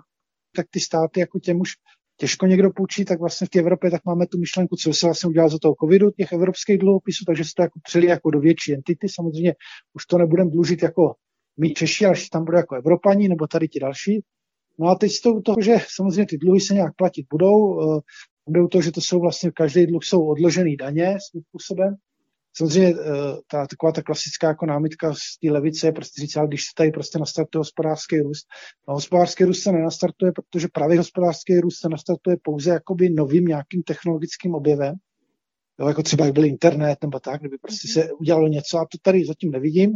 tak 0.56 0.66
ty 0.70 0.80
státy 0.80 1.20
jako 1.20 1.38
těm 1.38 1.60
už 1.60 1.70
těžko 2.16 2.46
někdo 2.46 2.70
půjčí, 2.70 3.04
tak 3.04 3.20
vlastně 3.20 3.46
v 3.46 3.50
té 3.50 3.58
Evropě 3.58 3.90
tak 3.90 4.04
máme 4.04 4.26
tu 4.26 4.38
myšlenku, 4.38 4.76
co 4.76 4.92
se 4.92 5.06
vlastně 5.06 5.28
udělá 5.28 5.48
za 5.48 5.58
toho 5.58 5.74
covidu, 5.80 6.10
těch 6.10 6.32
evropských 6.32 6.78
dluhopisů, 6.78 7.24
takže 7.24 7.44
se 7.44 7.50
to 7.56 7.62
jako 7.62 7.80
přeli 7.82 8.06
jako 8.06 8.30
do 8.30 8.40
větší 8.40 8.74
entity. 8.74 9.08
Samozřejmě 9.08 9.54
už 9.94 10.06
to 10.06 10.18
nebudeme 10.18 10.50
dlužit 10.50 10.82
jako 10.82 11.14
my 11.60 11.70
Češi, 11.70 12.06
ale 12.06 12.14
tam 12.32 12.44
bude 12.44 12.56
jako 12.56 12.74
Evropaní 12.74 13.28
nebo 13.28 13.46
tady 13.46 13.68
ti 13.68 13.80
další. 13.80 14.24
No 14.78 14.88
a 14.88 14.94
teď 14.94 15.12
z 15.12 15.20
toho, 15.20 15.42
že 15.60 15.76
samozřejmě 15.94 16.26
ty 16.26 16.38
dluhy 16.38 16.60
se 16.60 16.74
nějak 16.74 16.96
platit 16.96 17.26
budou, 17.30 17.80
eh, 17.80 18.00
budou 18.48 18.68
to, 18.68 18.80
že 18.82 18.92
to 18.92 19.00
jsou 19.00 19.20
vlastně, 19.20 19.50
každý 19.50 19.86
dluh 19.86 20.04
jsou 20.04 20.26
odložený 20.26 20.76
daně 20.76 21.16
svým 21.30 21.42
způsobem. 21.42 21.96
Samozřejmě 22.56 22.88
eh, 22.88 22.94
ta, 23.50 23.66
taková 23.66 23.92
ta 23.92 24.02
klasická 24.02 24.48
jako 24.48 24.66
námitka 24.66 25.14
z 25.14 25.38
té 25.42 25.50
levice 25.50 25.86
je 25.86 25.92
prostě 25.92 26.20
říct, 26.20 26.36
ale 26.36 26.48
když 26.48 26.60
se 26.60 26.70
tady 26.76 26.90
prostě 26.90 27.18
nastartuje 27.18 27.60
hospodářský 27.60 28.20
růst, 28.20 28.46
no 28.88 28.94
hospodářský 28.94 29.44
růst 29.44 29.62
se 29.62 29.72
nenastartuje, 29.72 30.32
protože 30.32 30.68
právě 30.72 30.98
hospodářský 30.98 31.60
růst 31.60 31.80
se 31.80 31.88
nastartuje 31.88 32.36
pouze 32.42 32.70
jakoby 32.70 33.10
novým 33.10 33.44
nějakým 33.44 33.82
technologickým 33.82 34.54
objevem, 34.54 34.94
jo, 35.80 35.88
jako 35.88 36.02
třeba 36.02 36.24
jak 36.24 36.34
byl 36.34 36.44
internet 36.44 36.98
nebo 37.02 37.20
tak, 37.20 37.40
kdyby 37.40 37.58
prostě 37.58 37.88
se 37.88 38.12
udělalo 38.12 38.48
něco 38.48 38.78
a 38.78 38.86
to 38.92 38.98
tady 39.02 39.24
zatím 39.26 39.50
nevidím, 39.50 39.92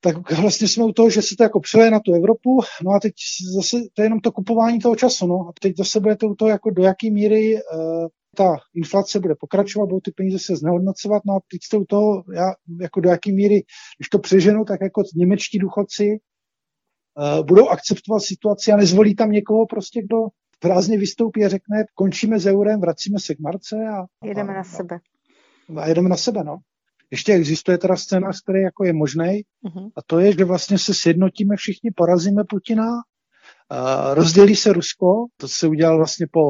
tak 0.00 0.40
vlastně 0.40 0.68
jsme 0.68 0.84
u 0.84 0.92
toho, 0.92 1.10
že 1.10 1.22
se 1.22 1.36
to 1.36 1.42
jako 1.42 1.60
přileje 1.60 1.90
na 1.90 2.00
tu 2.00 2.14
Evropu, 2.14 2.60
no 2.84 2.90
a 2.90 3.00
teď 3.00 3.12
zase 3.54 3.76
to 3.94 4.02
je 4.02 4.06
jenom 4.06 4.20
to 4.20 4.32
kupování 4.32 4.78
toho 4.78 4.96
času, 4.96 5.26
no 5.26 5.34
a 5.34 5.52
teď 5.60 5.76
zase 5.76 6.00
bude 6.00 6.16
to 6.16 6.26
u 6.26 6.34
toho, 6.34 6.48
jako 6.48 6.70
do 6.70 6.82
jaký 6.82 7.10
míry 7.10 7.54
uh, 7.54 8.06
ta 8.38 8.56
inflace 8.74 9.20
bude 9.20 9.34
pokračovat, 9.40 9.86
budou 9.86 10.00
ty 10.00 10.10
peníze 10.10 10.38
se 10.38 10.56
znehodnocovat, 10.56 11.22
no 11.26 11.34
a 11.34 11.40
teď 11.50 11.60
to 11.70 11.80
u 11.80 11.84
toho, 11.84 12.24
já, 12.34 12.54
jako 12.80 13.00
do 13.00 13.10
jaký 13.10 13.32
míry, 13.32 13.62
když 13.98 14.08
to 14.08 14.18
přeženu, 14.18 14.64
tak 14.64 14.80
jako 14.82 15.02
němečtí 15.14 15.58
důchodci 15.58 16.04
uh, 16.10 17.46
budou 17.46 17.68
akceptovat 17.68 18.22
situaci 18.22 18.72
a 18.72 18.76
nezvolí 18.76 19.14
tam 19.14 19.30
někoho 19.30 19.66
prostě, 19.66 20.02
kdo 20.02 20.16
prázdně 20.58 20.98
vystoupí 20.98 21.44
a 21.44 21.48
řekne, 21.48 21.84
končíme 21.94 22.38
s 22.38 22.46
eurem, 22.46 22.80
vracíme 22.80 23.18
se 23.18 23.34
k 23.34 23.40
marce 23.40 23.76
a... 23.76 24.26
Jedeme 24.26 24.52
a, 24.52 24.56
na 24.56 24.64
sebe. 24.64 24.98
A 25.76 25.88
jedeme 25.88 26.08
na 26.08 26.16
sebe, 26.16 26.44
no 26.44 26.58
ještě 27.10 27.32
existuje 27.32 27.78
teda 27.78 27.96
scénář, 27.96 28.42
který 28.42 28.60
jako 28.62 28.84
je 28.84 28.92
možný, 28.92 29.42
uh-huh. 29.64 29.90
a 29.96 30.02
to 30.06 30.18
je, 30.18 30.32
že 30.32 30.44
vlastně 30.44 30.78
se 30.78 30.94
sjednotíme 30.94 31.56
všichni, 31.56 31.90
porazíme 31.96 32.42
Putina, 32.48 32.86
a 33.70 34.14
rozdělí 34.14 34.56
se 34.56 34.72
Rusko, 34.72 35.26
to 35.36 35.48
se 35.48 35.68
udělal 35.68 35.96
vlastně 35.96 36.26
po 36.32 36.40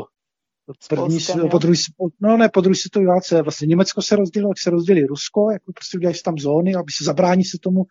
první, 0.88 1.06
Polskem, 1.06 1.48
po 1.48 1.58
druhý, 1.58 1.78
no 2.20 2.36
ne, 2.36 2.48
po 2.48 2.60
druhé 2.60 2.74
světové 2.74 3.06
válce, 3.06 3.42
vlastně 3.42 3.66
Německo 3.66 4.02
se 4.02 4.16
rozdělilo, 4.16 4.50
jak 4.50 4.58
se 4.58 4.70
rozdělí 4.70 5.06
Rusko, 5.06 5.50
jako 5.50 5.72
prostě 5.72 5.98
udělají 5.98 6.14
se 6.14 6.22
tam 6.22 6.38
zóny, 6.38 6.74
aby 6.74 6.92
se 6.92 7.04
zabrání 7.04 7.44
se 7.44 7.58
tomu 7.62 7.82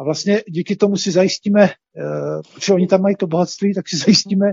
a 0.00 0.04
vlastně 0.04 0.42
díky 0.48 0.76
tomu 0.76 0.96
si 0.96 1.10
zajistíme, 1.10 1.62
uh, 1.62 2.40
protože 2.54 2.72
oni 2.72 2.86
tam 2.86 3.02
mají 3.02 3.16
to 3.16 3.26
bohatství, 3.26 3.74
tak 3.74 3.88
si 3.88 3.96
zajistíme 3.96 4.52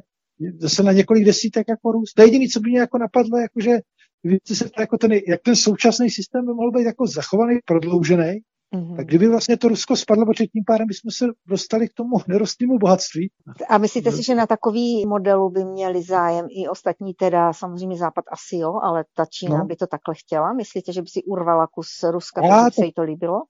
zase 0.60 0.84
na 0.84 0.92
několik 0.92 1.26
desítek 1.26 1.65
jako 1.70 1.92
růst. 1.92 2.13
To 2.13 2.22
je 2.22 2.28
jediné, 2.28 2.48
co 2.48 2.60
by 2.60 2.70
mě 2.70 2.80
jako 2.80 2.98
napadlo, 2.98 3.38
jakože 3.38 3.80
Víte 4.24 4.56
se 4.56 4.70
jako 4.80 4.98
ten, 4.98 5.12
jak 5.12 5.42
ten 5.42 5.56
současný 5.56 6.10
systém 6.10 6.46
by 6.46 6.54
mohl 6.54 6.72
být 6.72 6.86
jako 6.86 7.08
zachovaný, 7.08 7.60
prodloužený, 7.65 8.39
Mm-hmm. 8.76 8.98
Tak 8.98 9.08
kdyby 9.08 9.28
vlastně 9.28 9.58
to 9.58 9.68
Rusko 9.68 9.96
spadlo, 9.96 10.26
protože 10.26 10.48
tím 10.48 10.64
pádem 10.68 10.88
bychom 10.88 11.12
se 11.12 11.26
dostali 11.48 11.90
k 11.90 11.94
tomu 11.94 12.18
nerostnému 12.28 12.78
bohatství. 12.78 13.32
A 13.70 13.78
myslíte 13.78 14.12
si, 14.12 14.24
že 14.24 14.36
na 14.36 14.48
takový 14.48 15.06
modelu 15.06 15.50
by 15.50 15.66
měli 15.66 16.04
zájem 16.04 16.48
i 16.50 16.68
ostatní, 16.68 17.14
teda 17.14 17.54
samozřejmě 17.54 17.98
Západ 17.98 18.26
asi 18.32 18.56
jo, 18.56 18.80
ale 18.84 19.06
ta 19.16 19.26
Čína 19.26 19.58
no. 19.58 19.66
by 19.66 19.76
to 19.76 19.88
takhle 19.88 20.16
chtěla? 20.16 20.54
Myslíte, 20.54 20.94
že 20.94 21.02
by 21.02 21.08
si 21.08 21.24
urvala 21.24 21.68
kus 21.68 22.04
Ruska, 22.12 22.42
protože 22.42 22.76
to... 22.76 22.82
se 22.82 22.86
jí 22.86 22.94
to 22.94 23.04
líbilo? 23.04 23.42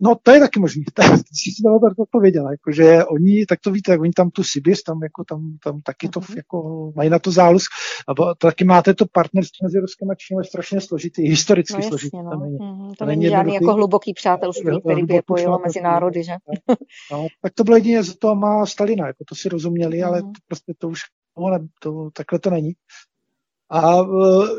No, 0.00 0.14
to 0.22 0.30
je 0.30 0.40
taky 0.40 0.60
možný. 0.60 0.84
Jsi 1.32 1.50
si 1.50 1.62
to 1.62 1.88
tak 1.88 1.98
odpověděla, 1.98 2.50
jako, 2.50 2.72
že 2.72 3.04
oni, 3.04 3.46
tak 3.46 3.60
to 3.60 3.70
víte, 3.70 3.98
oni 3.98 4.12
tam 4.12 4.30
tu 4.30 4.44
Sibir, 4.44 4.76
tam, 4.86 5.02
jako, 5.02 5.24
tam, 5.24 5.56
tam 5.64 5.80
taky 5.80 6.08
to 6.08 6.20
uh-huh. 6.20 6.36
jako, 6.36 6.92
mají 6.96 7.10
na 7.10 7.18
to 7.18 7.30
záluz. 7.30 7.62
A 8.08 8.14
to 8.14 8.34
taky 8.34 8.64
máte 8.64 8.94
to 8.94 9.06
partnerství 9.12 9.64
mezi 9.64 9.78
Ruskem 9.78 10.10
a 10.10 10.14
Čínou 10.14 10.40
je 10.40 10.44
strašně 10.44 10.80
složitý, 10.80 11.22
historicky 11.22 11.82
no, 11.82 11.88
složitý. 11.88 12.16
No. 12.16 12.30
To 12.30 12.36
není, 12.36 12.58
uh-huh. 12.58 12.92
to 12.98 13.04
není 13.04 13.28
žádný 13.28 13.54
jako 13.54 13.72
hluboký 13.72 14.14
přátelství, 14.14 14.80
který 14.80 15.02
by 15.02 15.14
je 15.14 15.22
pojilo 15.26 15.58
mezi 15.58 15.80
národy, 15.80 16.24
že? 16.24 16.32
no, 17.12 17.26
tak 17.42 17.52
to 17.54 17.64
bylo 17.64 17.76
jedině 17.76 18.02
z 18.02 18.16
toho 18.16 18.34
má 18.34 18.66
Stalina, 18.66 19.06
jako 19.06 19.24
to 19.28 19.34
si 19.34 19.48
rozuměli, 19.48 19.98
uh-huh. 19.98 20.06
ale 20.06 20.22
to, 20.22 20.28
prostě 20.48 20.72
to 20.78 20.88
už 20.88 21.00
to, 21.34 21.42
to, 21.80 22.10
takhle 22.10 22.38
to 22.38 22.50
není. 22.50 22.72
A 23.70 24.00
e, 24.00 24.04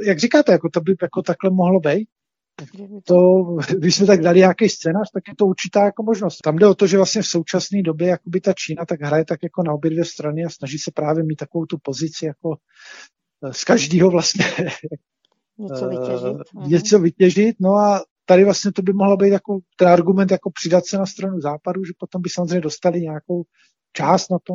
jak 0.07 0.19
říkáte, 0.19 0.51
jako 0.51 0.69
to 0.69 0.81
by 0.81 0.95
jako 1.01 1.21
takhle 1.21 1.49
mohlo 1.49 1.79
být 1.79 2.07
to, 3.03 3.43
když 3.77 3.95
jsme 3.95 4.07
tak 4.07 4.21
dali 4.21 4.39
nějaký 4.39 4.69
scénář, 4.69 5.11
tak 5.13 5.23
je 5.27 5.35
to 5.35 5.45
určitá 5.45 5.85
jako 5.85 6.03
možnost. 6.03 6.37
Tam 6.37 6.55
jde 6.55 6.67
o 6.67 6.75
to, 6.75 6.87
že 6.87 6.97
vlastně 6.97 7.21
v 7.21 7.27
současné 7.27 7.81
době 7.81 8.07
jakoby 8.07 8.41
ta 8.41 8.53
Čína 8.53 8.85
tak 8.85 9.01
hraje 9.01 9.25
tak 9.25 9.43
jako 9.43 9.63
na 9.63 9.73
obě 9.73 9.91
dvě 9.91 10.05
strany 10.05 10.45
a 10.45 10.49
snaží 10.49 10.77
se 10.77 10.91
právě 10.91 11.23
mít 11.23 11.35
takovou 11.35 11.65
tu 11.65 11.77
pozici 11.83 12.25
jako 12.25 12.55
eh, 13.45 13.53
z 13.53 13.63
každého 13.63 14.09
vlastně 14.09 14.45
něco 15.57 15.89
vytěžit. 15.89 16.37
Uh, 16.55 16.67
něco 16.67 16.99
vytěžit. 16.99 17.55
No 17.59 17.69
a 17.69 18.03
tady 18.25 18.43
vlastně 18.43 18.71
to 18.71 18.81
by 18.81 18.93
mohlo 18.93 19.17
být 19.17 19.29
jako 19.29 19.59
ten 19.77 19.87
argument 19.87 20.31
jako 20.31 20.51
přidat 20.51 20.85
se 20.85 20.97
na 20.97 21.05
stranu 21.05 21.41
západu, 21.41 21.83
že 21.83 21.93
potom 21.99 22.21
by 22.21 22.29
samozřejmě 22.29 22.61
dostali 22.61 23.01
nějakou 23.01 23.43
část 23.93 24.31
na 24.31 24.37
to. 24.43 24.53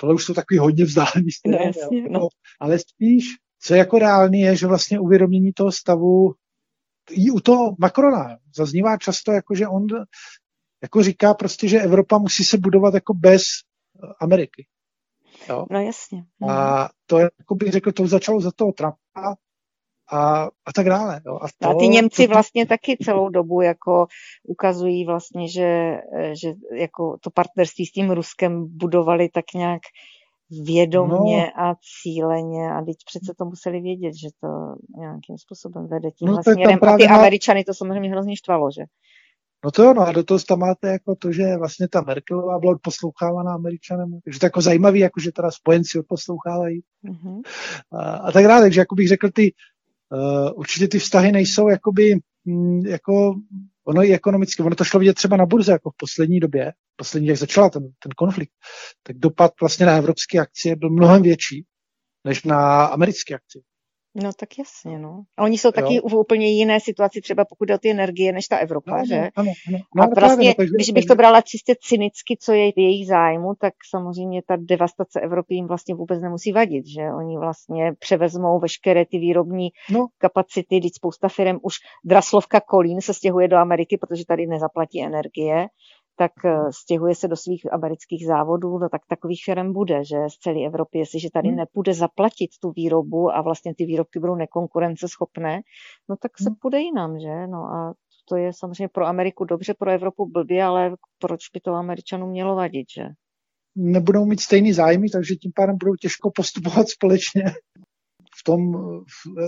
Tohle 0.00 0.14
už 0.14 0.24
jsou 0.24 0.34
takový 0.34 0.58
hodně 0.58 0.84
vzdálený 0.84 1.30
strany, 1.30 1.72
no, 2.10 2.20
no. 2.20 2.28
ale 2.60 2.78
spíš, 2.78 3.24
co 3.62 3.74
je 3.74 3.78
jako 3.78 3.98
reálný, 3.98 4.40
je, 4.40 4.56
že 4.56 4.66
vlastně 4.66 5.00
uvědomění 5.00 5.52
toho 5.52 5.72
stavu 5.72 6.34
i 7.10 7.30
u 7.30 7.40
toho 7.40 7.76
Macrona 7.78 8.38
zaznívá 8.56 8.96
často, 8.96 9.32
jako 9.32 9.54
že 9.54 9.68
on 9.68 9.86
jako 10.82 11.02
říká 11.02 11.34
prostě, 11.34 11.68
že 11.68 11.80
Evropa 11.80 12.18
musí 12.18 12.44
se 12.44 12.58
budovat 12.58 12.94
jako 12.94 13.14
bez 13.14 13.42
eh, 13.42 14.06
Ameriky. 14.20 14.66
Jo? 15.48 15.66
No 15.70 15.80
jasně. 15.80 16.24
A 16.48 16.88
to 17.06 17.18
je, 17.18 17.30
jako 17.38 17.54
bych 17.54 17.72
řekl, 17.72 17.92
to 17.92 18.06
začalo 18.06 18.40
za 18.40 18.50
toho 18.56 18.72
Trumpa 18.72 19.36
a, 20.12 20.44
a 20.44 20.72
tak 20.74 20.86
dále. 20.86 21.20
Jo. 21.26 21.38
A, 21.42 21.46
to, 21.58 21.68
a 21.68 21.74
ty 21.74 21.88
Němci 21.88 22.26
to, 22.26 22.32
vlastně 22.32 22.66
taky 22.66 22.96
celou 23.04 23.28
dobu 23.28 23.60
jako 23.60 24.06
ukazují 24.48 25.06
vlastně, 25.06 25.48
že, 25.48 26.00
že 26.42 26.52
jako 26.76 27.16
to 27.20 27.30
partnerství 27.30 27.86
s 27.86 27.92
tím 27.92 28.10
Ruskem 28.10 28.66
budovali 28.78 29.28
tak 29.28 29.44
nějak 29.54 29.80
vědomně 30.50 31.52
no. 31.58 31.64
a 31.64 31.74
cíleně 32.02 32.70
a 32.70 32.84
teď 32.84 32.96
přece 33.06 33.34
to 33.38 33.44
museli 33.44 33.80
vědět, 33.80 34.14
že 34.14 34.28
to 34.40 34.48
nějakým 34.98 35.38
způsobem 35.38 35.86
vede 35.86 36.10
tímhle 36.10 36.36
no, 36.46 36.52
směrem 36.52 36.78
a 36.82 36.96
ty 36.96 37.08
má... 37.08 37.16
Američany 37.16 37.64
to 37.64 37.74
samozřejmě 37.74 38.10
hrozně 38.10 38.36
štvalo, 38.36 38.70
že? 38.78 38.82
No 39.64 39.70
to 39.70 39.82
jo, 39.82 39.94
no 39.94 40.02
a 40.02 40.12
do 40.12 40.24
toho 40.24 40.40
tam 40.40 40.58
máte 40.58 40.88
jako 40.88 41.14
to, 41.14 41.32
že 41.32 41.56
vlastně 41.56 41.88
ta 41.88 42.00
Merkelová 42.00 42.58
byla 42.58 42.72
odposlouchávána 42.72 43.54
Američanem, 43.54 44.20
takže 44.24 44.40
to 44.40 44.46
je 44.46 44.46
jako 44.46 44.60
zajímavý, 44.60 45.00
jako 45.00 45.20
že 45.20 45.32
teda 45.32 45.50
spojenci 45.50 45.98
odposlouchávají 45.98 46.80
mm-hmm. 47.04 47.40
a, 47.92 48.12
a 48.12 48.32
tak 48.32 48.44
dále, 48.44 48.60
takže 48.60 48.80
jako 48.80 48.94
bych 48.94 49.08
řekl, 49.08 49.30
ty 49.30 49.52
uh, 50.12 50.58
určitě 50.58 50.88
ty 50.88 50.98
vztahy 50.98 51.32
nejsou 51.32 51.68
jakoby 51.68 52.14
mm, 52.44 52.86
jako 52.86 53.34
ono 53.90 54.02
i 54.02 54.14
ekonomicky, 54.14 54.62
ono 54.62 54.76
to 54.76 54.84
šlo 54.84 55.00
vidět 55.00 55.14
třeba 55.14 55.36
na 55.36 55.46
burze, 55.46 55.72
jako 55.72 55.90
v 55.90 55.96
poslední 55.96 56.40
době, 56.40 56.72
poslední, 56.96 57.28
jak 57.28 57.36
začala 57.36 57.70
ten, 57.70 57.82
ten 57.82 58.12
konflikt, 58.16 58.52
tak 59.02 59.18
dopad 59.18 59.52
vlastně 59.60 59.86
na 59.86 59.96
evropské 59.96 60.38
akcie 60.38 60.76
byl 60.76 60.90
mnohem 60.90 61.22
větší 61.22 61.66
než 62.24 62.42
na 62.42 62.84
americké 62.84 63.34
akcie. 63.34 63.62
No 64.14 64.30
tak 64.32 64.58
jasně, 64.58 64.98
no. 64.98 65.22
A 65.36 65.42
oni 65.42 65.58
jsou 65.58 65.72
taky 65.72 65.94
jo. 65.94 66.02
v 66.08 66.14
úplně 66.14 66.48
jiné 66.48 66.80
situaci, 66.80 67.20
třeba 67.20 67.44
pokud 67.44 67.64
jde 67.64 67.74
o 67.74 67.78
ty 67.78 67.90
energie, 67.90 68.32
než 68.32 68.46
ta 68.46 68.56
Evropa, 68.56 68.98
no, 68.98 69.04
že? 69.06 69.28
Ano, 69.36 69.52
ano. 69.68 69.78
No, 69.96 70.02
a 70.02 70.06
vlastně, 70.06 70.14
právě, 70.14 70.48
no, 70.48 70.54
takže, 70.54 70.72
když 70.74 70.90
bych 70.90 71.04
to 71.04 71.14
brala 71.14 71.40
čistě 71.40 71.74
cynicky, 71.80 72.36
co 72.40 72.52
je 72.52 72.72
v 72.72 72.78
jejich 72.78 73.06
zájmu, 73.06 73.54
tak 73.60 73.74
samozřejmě 73.90 74.42
ta 74.46 74.56
devastace 74.58 75.20
Evropy 75.20 75.54
jim 75.54 75.66
vlastně 75.66 75.94
vůbec 75.94 76.22
nemusí 76.22 76.52
vadit, 76.52 76.86
že 76.86 77.02
oni 77.18 77.38
vlastně 77.38 77.92
převezmou 77.98 78.58
veškeré 78.60 79.06
ty 79.06 79.18
výrobní 79.18 79.68
no. 79.90 80.06
kapacity, 80.18 80.78
když 80.78 80.92
spousta 80.94 81.28
firm 81.28 81.58
už 81.62 81.74
Draslovka 82.04 82.60
Kolín 82.60 83.00
se 83.00 83.14
stěhuje 83.14 83.48
do 83.48 83.56
Ameriky, 83.56 83.96
protože 83.96 84.24
tady 84.26 84.46
nezaplatí 84.46 85.02
energie 85.02 85.66
tak 86.20 86.32
eh, 86.44 86.72
stěhuje 86.82 87.14
se 87.14 87.28
do 87.28 87.36
svých 87.36 87.72
amerických 87.72 88.26
závodů, 88.26 88.78
no 88.78 88.88
tak 88.88 89.02
takových 89.08 89.42
firm 89.44 89.72
bude, 89.72 90.04
že 90.04 90.16
z 90.28 90.34
celé 90.34 90.66
Evropy, 90.66 90.98
jestliže 90.98 91.28
tady 91.32 91.48
hmm. 91.48 91.56
nepůjde 91.56 91.94
zaplatit 91.94 92.50
tu 92.62 92.72
výrobu 92.76 93.30
a 93.30 93.42
vlastně 93.42 93.74
ty 93.74 93.84
výrobky 93.84 94.20
budou 94.20 94.34
nekonkurenceschopné, 94.34 95.60
no 96.08 96.16
tak 96.22 96.38
se 96.38 96.48
hmm. 96.48 96.56
půjde 96.60 96.80
jinam, 96.80 97.18
že? 97.18 97.46
No 97.46 97.58
a 97.58 97.94
to 98.28 98.36
je 98.36 98.52
samozřejmě 98.52 98.88
pro 98.88 99.06
Ameriku 99.06 99.44
dobře, 99.44 99.74
pro 99.78 99.90
Evropu 99.90 100.30
blbě, 100.30 100.64
ale 100.64 100.96
proč 101.18 101.40
by 101.54 101.60
to 101.60 101.72
Američanům 101.72 102.30
mělo 102.30 102.56
vadit, 102.56 102.86
že? 102.96 103.04
Nebudou 103.76 104.24
mít 104.24 104.40
stejný 104.40 104.72
zájmy, 104.72 105.08
takže 105.08 105.34
tím 105.34 105.52
pádem 105.54 105.76
budou 105.80 105.94
těžko 105.94 106.30
postupovat 106.34 106.88
společně 106.88 107.42
v 108.40 108.44
tom, 108.44 108.72
v, 109.04 109.38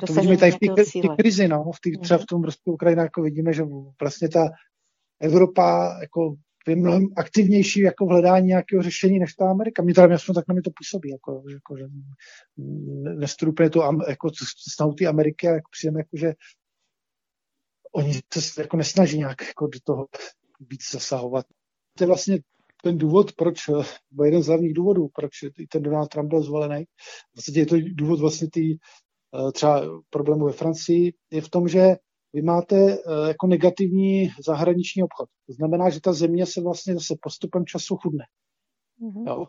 to, 0.00 0.06
to 0.06 0.12
vidíme 0.12 0.36
tady 0.36 0.52
v 0.52 0.58
té 0.58 1.08
krizi, 1.18 1.48
no, 1.48 1.64
v 1.74 1.80
tý, 1.80 1.98
třeba 1.98 2.18
v 2.18 2.20
mhm. 2.20 2.26
tom 2.26 2.44
Rusku 2.44 2.72
Ukrajina, 2.72 3.02
jako 3.02 3.22
vidíme, 3.22 3.52
že 3.52 3.62
vlastně 4.00 4.28
ta 4.28 4.48
Evropa 5.20 5.98
jako 6.00 6.36
je 6.68 6.76
mnohem 6.76 7.08
aktivnější 7.16 7.80
jako 7.80 8.06
v 8.06 8.08
hledání 8.08 8.46
nějakého 8.46 8.82
řešení 8.82 9.18
než 9.18 9.34
ta 9.34 9.50
Amerika. 9.50 9.82
Mě 9.82 9.94
jasno 10.10 10.34
tak 10.34 10.48
na 10.48 10.52
mě 10.52 10.62
to 10.62 10.70
působí, 10.76 11.10
jako, 11.10 11.42
jako 11.52 11.76
že 11.76 11.84
nestrupuje 13.14 13.70
to 13.70 13.82
jako 14.08 14.30
snahu 14.70 14.92
té 14.92 15.06
Ameriky, 15.06 15.48
ale 15.48 15.56
jako 15.56 15.68
přijeme, 15.70 16.00
jako, 16.00 16.16
že 16.16 16.34
oni 17.92 18.20
se 18.32 18.62
jako 18.62 18.76
nesnaží 18.76 19.18
nějak 19.18 19.42
jako 19.46 19.66
do 19.66 19.78
toho 19.84 20.06
víc 20.60 20.90
zasahovat. 20.90 21.46
To 21.98 22.04
je 22.04 22.08
vlastně 22.08 22.38
ten 22.82 22.98
důvod, 22.98 23.32
proč, 23.32 23.58
bo 24.10 24.24
jeden 24.24 24.42
z 24.42 24.46
hlavních 24.46 24.74
důvodů, 24.74 25.08
proč 25.14 25.32
ten 25.68 25.82
Donald 25.82 26.08
Trump 26.08 26.28
byl 26.28 26.42
zvolený, 26.42 26.84
v 27.30 27.34
podstatě 27.34 27.60
je 27.60 27.66
to 27.66 27.76
důvod 27.94 28.20
vlastně 28.20 28.48
tý, 28.50 28.74
eh, 28.74 29.52
třeba 29.52 29.82
problému 30.10 30.44
ve 30.44 30.52
Francii, 30.52 31.12
je 31.30 31.40
v 31.40 31.48
tom, 31.48 31.68
že 31.68 31.96
vy 32.32 32.42
máte 32.42 32.76
eh, 32.76 33.28
jako 33.28 33.46
negativní 33.46 34.30
zahraniční 34.46 35.02
obchod. 35.02 35.28
To 35.46 35.52
znamená, 35.52 35.90
že 35.90 36.00
ta 36.00 36.12
země 36.12 36.46
se 36.46 36.60
vlastně 36.60 36.94
zase 36.94 37.14
postupem 37.22 37.66
času 37.66 37.96
chudne. 37.96 38.24
Mm-hmm. 39.02 39.28
Jo? 39.28 39.46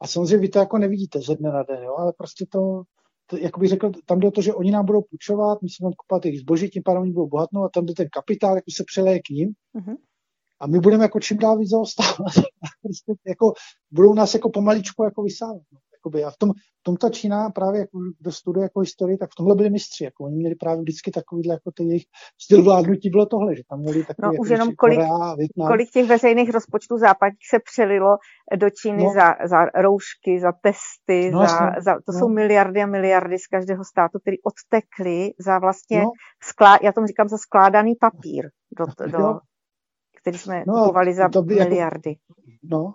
A 0.00 0.06
samozřejmě 0.06 0.36
vy 0.36 0.48
to 0.48 0.58
jako 0.58 0.78
nevidíte 0.78 1.20
ze 1.20 1.36
dne 1.36 1.50
na 1.52 1.62
den, 1.62 1.82
jo? 1.82 1.94
ale 1.98 2.12
prostě 2.18 2.46
to, 2.48 2.82
to, 3.26 3.36
jak 3.36 3.58
bych 3.58 3.68
řekl, 3.68 3.90
tam 4.06 4.20
jde 4.20 4.28
o 4.28 4.30
to, 4.30 4.42
že 4.42 4.54
oni 4.54 4.70
nám 4.70 4.86
budou 4.86 5.02
půjčovat, 5.02 5.62
my 5.62 5.68
si 5.68 5.76
budeme 5.80 5.94
kupovat 5.96 6.24
jejich 6.24 6.40
zboží, 6.40 6.70
tím 6.70 6.82
pádem 6.82 7.02
oni 7.02 7.12
budou 7.12 7.26
bohatnout 7.26 7.64
a 7.64 7.68
tam 7.68 7.86
jde 7.86 7.94
ten 7.94 8.08
kapitál, 8.12 8.54
jako 8.54 8.70
se 8.76 8.84
přeleje 8.86 9.18
k 9.18 9.30
ním. 9.30 9.52
Mm-hmm. 9.74 9.96
A 10.60 10.66
my 10.66 10.80
budeme 10.80 11.04
jako 11.04 11.20
čím 11.20 11.38
dál 11.38 11.58
víc 11.58 11.70
zaostávat. 11.70 12.32
prostě 12.82 13.12
jako, 13.26 13.52
budou 13.90 14.14
nás 14.14 14.34
jako 14.34 14.50
pomaličku 14.50 15.04
jako 15.04 15.22
vysávat. 15.22 15.62
No. 16.02 16.08
Jakoby. 16.10 16.24
A 16.24 16.30
v 16.30 16.36
tom, 16.36 16.50
v 16.80 16.82
tom 16.82 16.96
ta 16.96 17.10
Čína 17.10 17.50
právě, 17.50 17.80
jako, 17.80 17.98
kdo 18.20 18.32
studuje 18.32 18.62
jako 18.62 18.80
historii, 18.80 19.18
tak 19.18 19.30
v 19.30 19.34
tomhle 19.34 19.54
byli 19.54 19.70
mistři. 19.70 20.04
Jako, 20.04 20.24
oni 20.24 20.36
měli 20.36 20.54
právě 20.54 20.82
vždycky 20.82 21.10
takovýhle, 21.10 21.54
jako 21.54 21.70
ten 21.70 21.86
jejich 21.86 22.04
styl 22.40 22.64
vládnutí 22.64 23.10
bylo 23.10 23.26
tohle, 23.26 23.56
že 23.56 23.62
tam 23.70 23.80
měli 23.80 24.04
takový, 24.04 24.26
no, 24.26 24.32
jako, 24.32 24.42
už 24.42 24.48
jenom 24.48 24.74
kolik, 24.74 24.98
Korea, 24.98 25.36
kolik 25.68 25.90
těch 25.90 26.08
veřejných 26.08 26.50
rozpočtů 26.50 26.98
západních 26.98 27.48
se 27.50 27.58
přelilo 27.72 28.16
do 28.56 28.70
Číny 28.70 29.04
no. 29.04 29.12
za, 29.14 29.34
za 29.44 29.64
roušky, 29.82 30.40
za 30.40 30.52
testy, 30.52 31.30
no, 31.30 31.40
za, 31.40 31.58
za, 31.80 31.92
to 31.94 32.12
no. 32.12 32.18
jsou 32.18 32.28
miliardy 32.28 32.82
a 32.82 32.86
miliardy 32.86 33.38
z 33.38 33.46
každého 33.46 33.84
státu, 33.84 34.18
které 34.18 34.36
odtekly 34.44 35.34
za 35.38 35.58
vlastně, 35.58 36.02
no. 36.02 36.10
sklá, 36.42 36.78
já 36.82 36.92
tomu 36.92 37.06
říkám 37.06 37.28
za 37.28 37.38
skládaný 37.38 37.94
papír, 38.00 38.44
do, 38.78 38.84
do, 39.18 39.38
který 40.20 40.38
jsme 40.38 40.64
no, 40.66 40.74
kupovali 40.74 41.14
za 41.14 41.28
to 41.28 41.42
by 41.42 41.56
jako- 41.56 41.68
miliardy. 41.70 42.10
Jako, 42.10 42.34
no, 42.62 42.94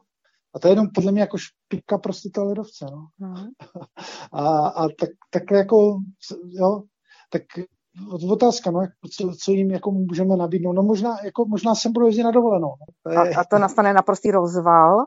a 0.56 0.60
to 0.60 0.68
je 0.68 0.72
jenom 0.72 0.88
podle 0.96 1.12
mě 1.12 1.22
jako 1.22 1.38
špika 1.38 1.98
prostě 1.98 2.30
toho 2.34 2.48
ledovce, 2.48 2.86
no. 2.92 3.08
no. 3.20 3.34
A, 4.32 4.68
a 4.68 4.88
tak, 5.00 5.10
tak 5.30 5.52
jako, 5.52 6.00
jo, 6.46 6.82
tak 7.32 7.42
otázka, 8.32 8.72
no, 8.72 8.80
co, 9.12 9.32
co 9.44 9.52
jim 9.52 9.72
jako 9.72 9.92
můžeme 9.92 10.38
nabídnout. 10.38 10.74
No 10.74 10.84
možná, 10.84 11.18
jako, 11.24 11.46
možná 11.46 11.76
sem 11.76 11.94
budou 11.94 12.06
jezdit 12.06 12.24
na 12.24 12.32
dovolenou. 12.32 12.68
No. 12.68 12.86
To 13.04 13.10
je... 13.10 13.36
a, 13.36 13.40
a 13.40 13.44
to 13.44 13.60
nastane 13.60 13.94
naprostý 13.94 14.32
rozval, 14.32 15.06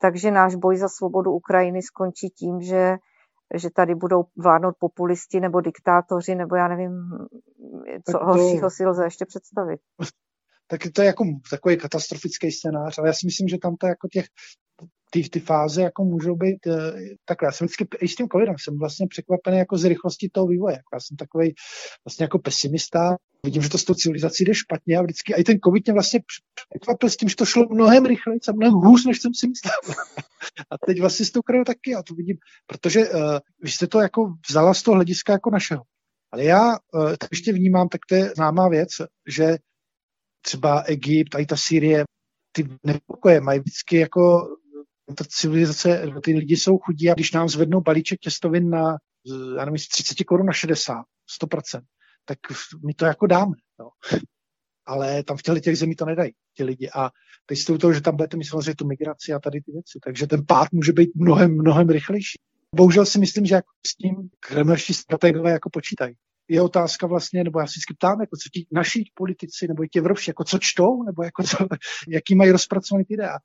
takže 0.00 0.30
náš 0.30 0.54
boj 0.54 0.76
za 0.76 0.88
svobodu 0.88 1.32
Ukrajiny 1.32 1.82
skončí 1.82 2.28
tím, 2.28 2.60
že 2.60 2.96
že 3.54 3.70
tady 3.70 3.94
budou 3.94 4.24
vládnout 4.36 4.74
populisti 4.78 5.40
nebo 5.40 5.60
diktátoři, 5.60 6.34
nebo 6.34 6.56
já 6.56 6.68
nevím, 6.68 6.92
co 8.10 8.18
to... 8.18 8.24
horšího 8.24 8.70
si 8.70 8.86
lze 8.86 9.04
ještě 9.04 9.24
představit 9.26 9.80
tak 10.70 10.80
to 10.92 11.02
je 11.02 11.06
jako 11.06 11.24
takový 11.50 11.76
katastrofický 11.76 12.52
scénář, 12.52 12.98
ale 12.98 13.08
já 13.08 13.12
si 13.12 13.26
myslím, 13.26 13.48
že 13.48 13.58
tam 13.58 13.76
to 13.76 13.86
jako 13.86 14.08
těch, 14.08 14.26
ty, 15.10 15.28
ty 15.28 15.40
fáze 15.40 15.82
jako 15.82 16.04
můžou 16.04 16.36
být 16.36 16.66
uh, 16.66 16.74
takhle. 17.24 17.46
Já 17.46 17.52
jsem 17.52 17.66
vždycky 17.66 17.88
i 18.00 18.08
s 18.08 18.14
tím 18.14 18.28
covidem 18.28 18.54
jsem 18.58 18.78
vlastně 18.78 19.06
překvapený 19.06 19.58
jako 19.58 19.78
z 19.78 19.84
rychlosti 19.84 20.28
toho 20.32 20.46
vývoje. 20.46 20.72
Jako 20.72 20.90
já 20.94 21.00
jsem 21.00 21.16
takový 21.16 21.54
vlastně 22.06 22.24
jako 22.24 22.38
pesimista. 22.38 23.16
Vidím, 23.44 23.62
že 23.62 23.68
to 23.68 23.78
s 23.78 23.84
tou 23.84 23.94
civilizací 23.94 24.44
jde 24.44 24.54
špatně 24.54 24.98
a 24.98 25.02
vždycky 25.02 25.34
i 25.34 25.44
ten 25.44 25.58
covid 25.64 25.86
mě 25.86 25.92
vlastně 25.92 26.20
překvapil 26.68 27.10
s 27.10 27.16
tím, 27.16 27.28
že 27.28 27.36
to 27.36 27.44
šlo 27.44 27.66
mnohem 27.70 28.06
rychleji 28.06 28.40
a 28.48 28.52
mnohem 28.52 28.74
hůř, 28.74 29.06
než 29.06 29.20
jsem 29.20 29.34
si 29.34 29.48
myslel. 29.48 29.96
a 30.70 30.78
teď 30.86 31.00
vlastně 31.00 31.26
s 31.26 31.30
tou 31.30 31.42
krajou 31.42 31.64
taky 31.64 31.90
já 31.90 32.02
to 32.02 32.14
vidím, 32.14 32.36
protože 32.66 33.08
uh, 33.08 33.38
vy 33.62 33.70
jste 33.70 33.86
to 33.86 34.00
jako 34.00 34.34
vzala 34.48 34.74
z 34.74 34.82
toho 34.82 34.94
hlediska 34.94 35.32
jako 35.32 35.50
našeho. 35.50 35.82
Ale 36.32 36.44
já 36.44 36.70
uh, 36.70 37.10
to 37.18 37.26
ještě 37.32 37.52
vnímám, 37.52 37.88
tak 37.88 38.00
to 38.08 38.14
je 38.14 38.32
známá 38.36 38.68
věc, 38.68 38.88
že 39.28 39.56
třeba 40.42 40.80
Egypt 40.80 41.34
a 41.34 41.38
i 41.38 41.46
ta 41.46 41.56
Syrie, 41.56 42.04
ty 42.52 42.68
nepokoje 42.86 43.40
mají 43.40 43.60
vždycky 43.60 43.96
jako 43.96 44.48
ta 45.16 45.24
civilizace, 45.28 46.06
ty 46.24 46.32
lidi 46.32 46.56
jsou 46.56 46.78
chudí 46.78 47.10
a 47.10 47.14
když 47.14 47.32
nám 47.32 47.48
zvednou 47.48 47.80
balíček 47.80 48.20
těstovin 48.20 48.70
na, 48.70 48.96
já 49.56 49.64
nevím, 49.64 49.78
z 49.78 49.88
30 49.88 50.24
korun 50.24 50.46
na 50.46 50.52
60, 50.52 51.04
100%, 51.42 51.80
tak 52.24 52.38
my 52.86 52.94
to 52.94 53.04
jako 53.04 53.26
dáme. 53.26 53.52
No. 53.80 53.88
Ale 54.86 55.22
tam 55.22 55.36
v 55.36 55.60
těch 55.60 55.78
zemí 55.78 55.96
to 55.96 56.04
nedají, 56.04 56.32
ti 56.56 56.64
lidi. 56.64 56.90
A 56.94 57.10
teď 57.46 57.70
u 57.70 57.78
toho, 57.78 57.92
že 57.92 58.00
tam 58.00 58.16
budete 58.16 58.36
mít 58.36 58.44
samozřejmě 58.44 58.74
tu 58.74 58.86
migraci 58.86 59.32
a 59.32 59.38
tady 59.38 59.60
ty 59.60 59.72
věci. 59.72 59.98
Takže 60.04 60.26
ten 60.26 60.46
pád 60.46 60.72
může 60.72 60.92
být 60.92 61.10
mnohem, 61.14 61.54
mnohem 61.54 61.88
rychlejší. 61.88 62.38
Bohužel 62.76 63.06
si 63.06 63.18
myslím, 63.18 63.46
že 63.46 63.54
jako 63.54 63.68
s 63.86 63.96
tím 63.96 64.28
kremlští 64.40 64.94
strategové 64.94 65.50
jako 65.50 65.70
počítají 65.70 66.14
je 66.50 66.62
otázka 66.62 67.06
vlastně, 67.06 67.44
nebo 67.44 67.60
já 67.60 67.66
si 67.66 67.70
vždycky 67.70 67.94
ptám, 67.94 68.20
jako 68.20 68.36
co 68.36 68.48
ti 68.52 68.66
naši 68.72 69.04
politici, 69.14 69.68
nebo 69.68 69.86
ti 69.86 69.98
evropští, 69.98 70.30
jako 70.30 70.44
co 70.44 70.58
čtou, 70.60 71.02
nebo 71.02 71.22
jako 71.22 71.42
co, 71.42 71.56
jaký 72.08 72.34
mají 72.34 72.50
rozpracovaný 72.50 73.04
ty 73.04 73.14
idea. 73.14 73.38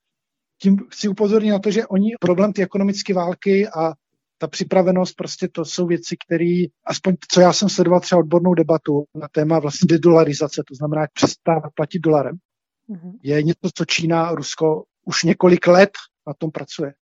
Tím 0.61 0.77
chci 0.91 1.07
upozornit 1.07 1.51
na 1.51 1.59
to, 1.59 1.71
že 1.71 1.87
oni 1.87 2.15
problém 2.21 2.53
ty 2.53 2.63
ekonomické 2.63 3.13
války 3.13 3.67
a 3.67 3.93
ta 4.37 4.47
připravenost, 4.47 5.15
prostě 5.15 5.47
to 5.47 5.65
jsou 5.65 5.87
věci, 5.87 6.15
které, 6.25 6.65
aspoň 6.85 7.15
co 7.31 7.41
já 7.41 7.53
jsem 7.53 7.69
sledoval 7.69 7.99
třeba 7.99 8.19
odbornou 8.19 8.53
debatu 8.53 9.05
na 9.15 9.27
téma 9.27 9.59
vlastně 9.59 9.87
dedolarizace, 9.87 10.63
to 10.67 10.75
znamená, 10.75 11.01
jak 11.01 11.13
přestávat 11.13 11.73
platit 11.75 11.99
dolarem, 11.99 12.35
mm-hmm. 12.89 13.19
je 13.23 13.43
něco, 13.43 13.69
co 13.75 13.85
Čína, 13.85 14.31
Rusko 14.31 14.83
už 15.05 15.23
několik 15.23 15.67
let 15.67 15.91
na 16.27 16.33
tom 16.33 16.51
pracuje. 16.51 16.93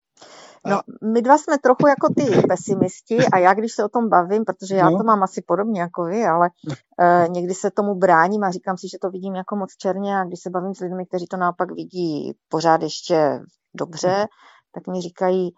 No, 0.66 0.80
my 1.12 1.22
dva 1.22 1.38
jsme 1.38 1.58
trochu 1.58 1.86
jako 1.86 2.08
ty 2.16 2.46
pesimisti 2.48 3.18
a 3.32 3.38
já, 3.38 3.54
když 3.54 3.72
se 3.72 3.84
o 3.84 3.88
tom 3.88 4.08
bavím, 4.08 4.44
protože 4.44 4.76
já 4.76 4.90
no. 4.90 4.98
to 4.98 5.04
mám 5.04 5.22
asi 5.22 5.42
podobně 5.42 5.80
jako 5.80 6.04
vy, 6.04 6.24
ale 6.24 6.50
uh, 6.66 7.32
někdy 7.32 7.54
se 7.54 7.70
tomu 7.70 7.94
bráním 7.94 8.44
a 8.44 8.50
říkám 8.50 8.76
si, 8.76 8.88
že 8.88 8.98
to 9.00 9.10
vidím 9.10 9.34
jako 9.34 9.56
moc 9.56 9.76
černě 9.76 10.18
a 10.18 10.24
když 10.24 10.40
se 10.40 10.50
bavím 10.50 10.74
s 10.74 10.80
lidmi, 10.80 11.06
kteří 11.06 11.26
to 11.26 11.36
naopak 11.36 11.70
vidí 11.72 12.32
pořád 12.48 12.82
ještě 12.82 13.40
dobře, 13.74 14.26
tak 14.74 14.86
mi 14.86 15.00
říkají, 15.00 15.50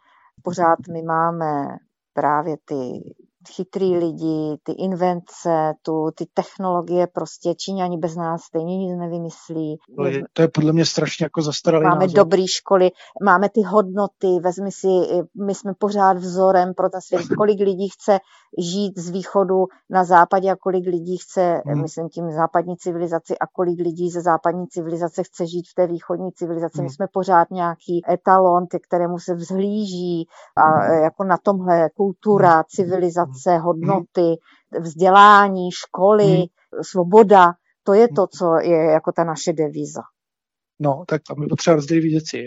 pořád 0.43 0.79
my 0.93 1.03
máme 1.03 1.77
právě 2.13 2.57
ty 2.65 3.15
chytrý 3.49 3.97
lidi, 3.97 4.59
ty 4.63 4.73
invence, 4.73 5.75
tu, 5.83 6.11
ty 6.15 6.27
technologie, 6.35 7.07
prostě 7.07 7.55
Číňani 7.55 7.99
bez 7.99 8.17
nás 8.17 8.43
stejně 8.43 8.77
nic 8.79 8.99
nevymyslí. 8.99 9.79
To 9.97 10.05
je, 10.05 10.23
to 10.33 10.43
je 10.43 10.49
podle 10.49 10.73
mě 10.73 10.85
strašně 10.85 11.25
jako 11.25 11.43
zastaralý 11.43 11.85
Máme 11.85 12.01
názor. 12.01 12.17
dobré 12.17 12.43
školy, 12.47 12.91
máme 13.25 13.49
ty 13.49 13.63
hodnoty, 13.63 14.41
vezmi 14.41 14.73
si, 14.73 14.89
my 15.47 15.55
jsme 15.55 15.73
pořád 15.79 16.17
vzorem 16.17 16.75
pro 16.75 16.89
ten 16.89 17.01
svět, 17.01 17.23
kolik 17.39 17.61
lidí 17.61 17.89
chce 17.89 18.19
žít 18.59 18.99
z 18.99 19.11
východu 19.11 19.65
na 19.91 20.05
západě 20.05 20.51
a 20.51 20.57
kolik 20.57 20.87
lidí 20.87 21.17
chce, 21.17 21.63
hmm. 21.67 21.83
myslím 21.83 22.09
tím 22.09 22.31
západní 22.31 22.77
civilizaci 22.77 23.39
a 23.39 23.47
kolik 23.47 23.81
lidí 23.81 24.11
ze 24.11 24.21
západní 24.21 24.67
civilizace 24.67 25.23
chce 25.23 25.47
žít 25.47 25.65
v 25.71 25.75
té 25.75 25.87
východní 25.87 26.33
civilizaci. 26.33 26.79
Hmm. 26.79 26.85
My 26.85 26.91
jsme 26.91 27.07
pořád 27.13 27.51
nějaký 27.51 28.03
etalon, 28.11 28.67
ke 28.67 28.79
kterému 28.79 29.19
se 29.19 29.35
vzhlíží 29.35 30.29
a 30.57 30.63
hmm. 30.63 31.03
jako 31.03 31.25
na 31.25 31.37
tomhle 31.43 31.91
kultura, 31.97 32.55
hmm. 32.55 32.63
civilizace 32.69 33.36
hranice, 33.37 33.63
hodnoty, 33.65 34.41
vzdělání, 34.81 35.71
školy, 35.73 36.25
hmm. 36.25 36.47
svoboda. 36.83 37.53
To 37.83 37.95
je 37.95 38.09
to, 38.09 38.27
co 38.27 38.55
je 38.63 38.77
jako 38.77 39.13
ta 39.13 39.25
naše 39.25 39.53
devíza. 39.53 40.03
No, 40.81 41.05
tak 41.09 41.23
tam 41.29 41.43
je 41.43 41.49
potřeba 41.49 41.77
rozdělit 41.77 42.01
věci. 42.01 42.47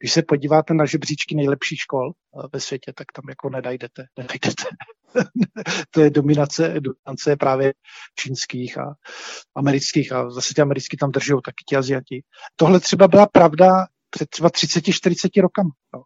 Když 0.00 0.12
se 0.12 0.22
podíváte 0.22 0.74
na 0.74 0.86
žebříčky 0.86 1.34
nejlepších 1.34 1.78
škol 1.78 2.12
ve 2.52 2.60
světě, 2.60 2.92
tak 2.96 3.06
tam 3.12 3.24
jako 3.28 3.50
nedajdete. 3.50 4.04
nedajdete. 4.18 4.64
to 5.90 6.00
je 6.00 6.10
dominace, 6.10 6.74
dominace 6.80 7.36
právě 7.36 7.72
čínských 8.18 8.78
a 8.78 8.94
amerických 9.56 10.12
a 10.12 10.30
zase 10.30 10.54
ty 10.54 10.62
americký 10.62 10.96
tam 10.96 11.10
drží 11.10 11.32
taky 11.44 11.64
ti 11.68 11.76
Aziati. 11.76 12.22
Tohle 12.56 12.80
třeba 12.80 13.08
byla 13.08 13.26
pravda 13.26 13.86
před 14.10 14.28
třeba 14.28 14.50
30-40 14.50 15.42
rokama. 15.42 15.70
No. 15.94 16.02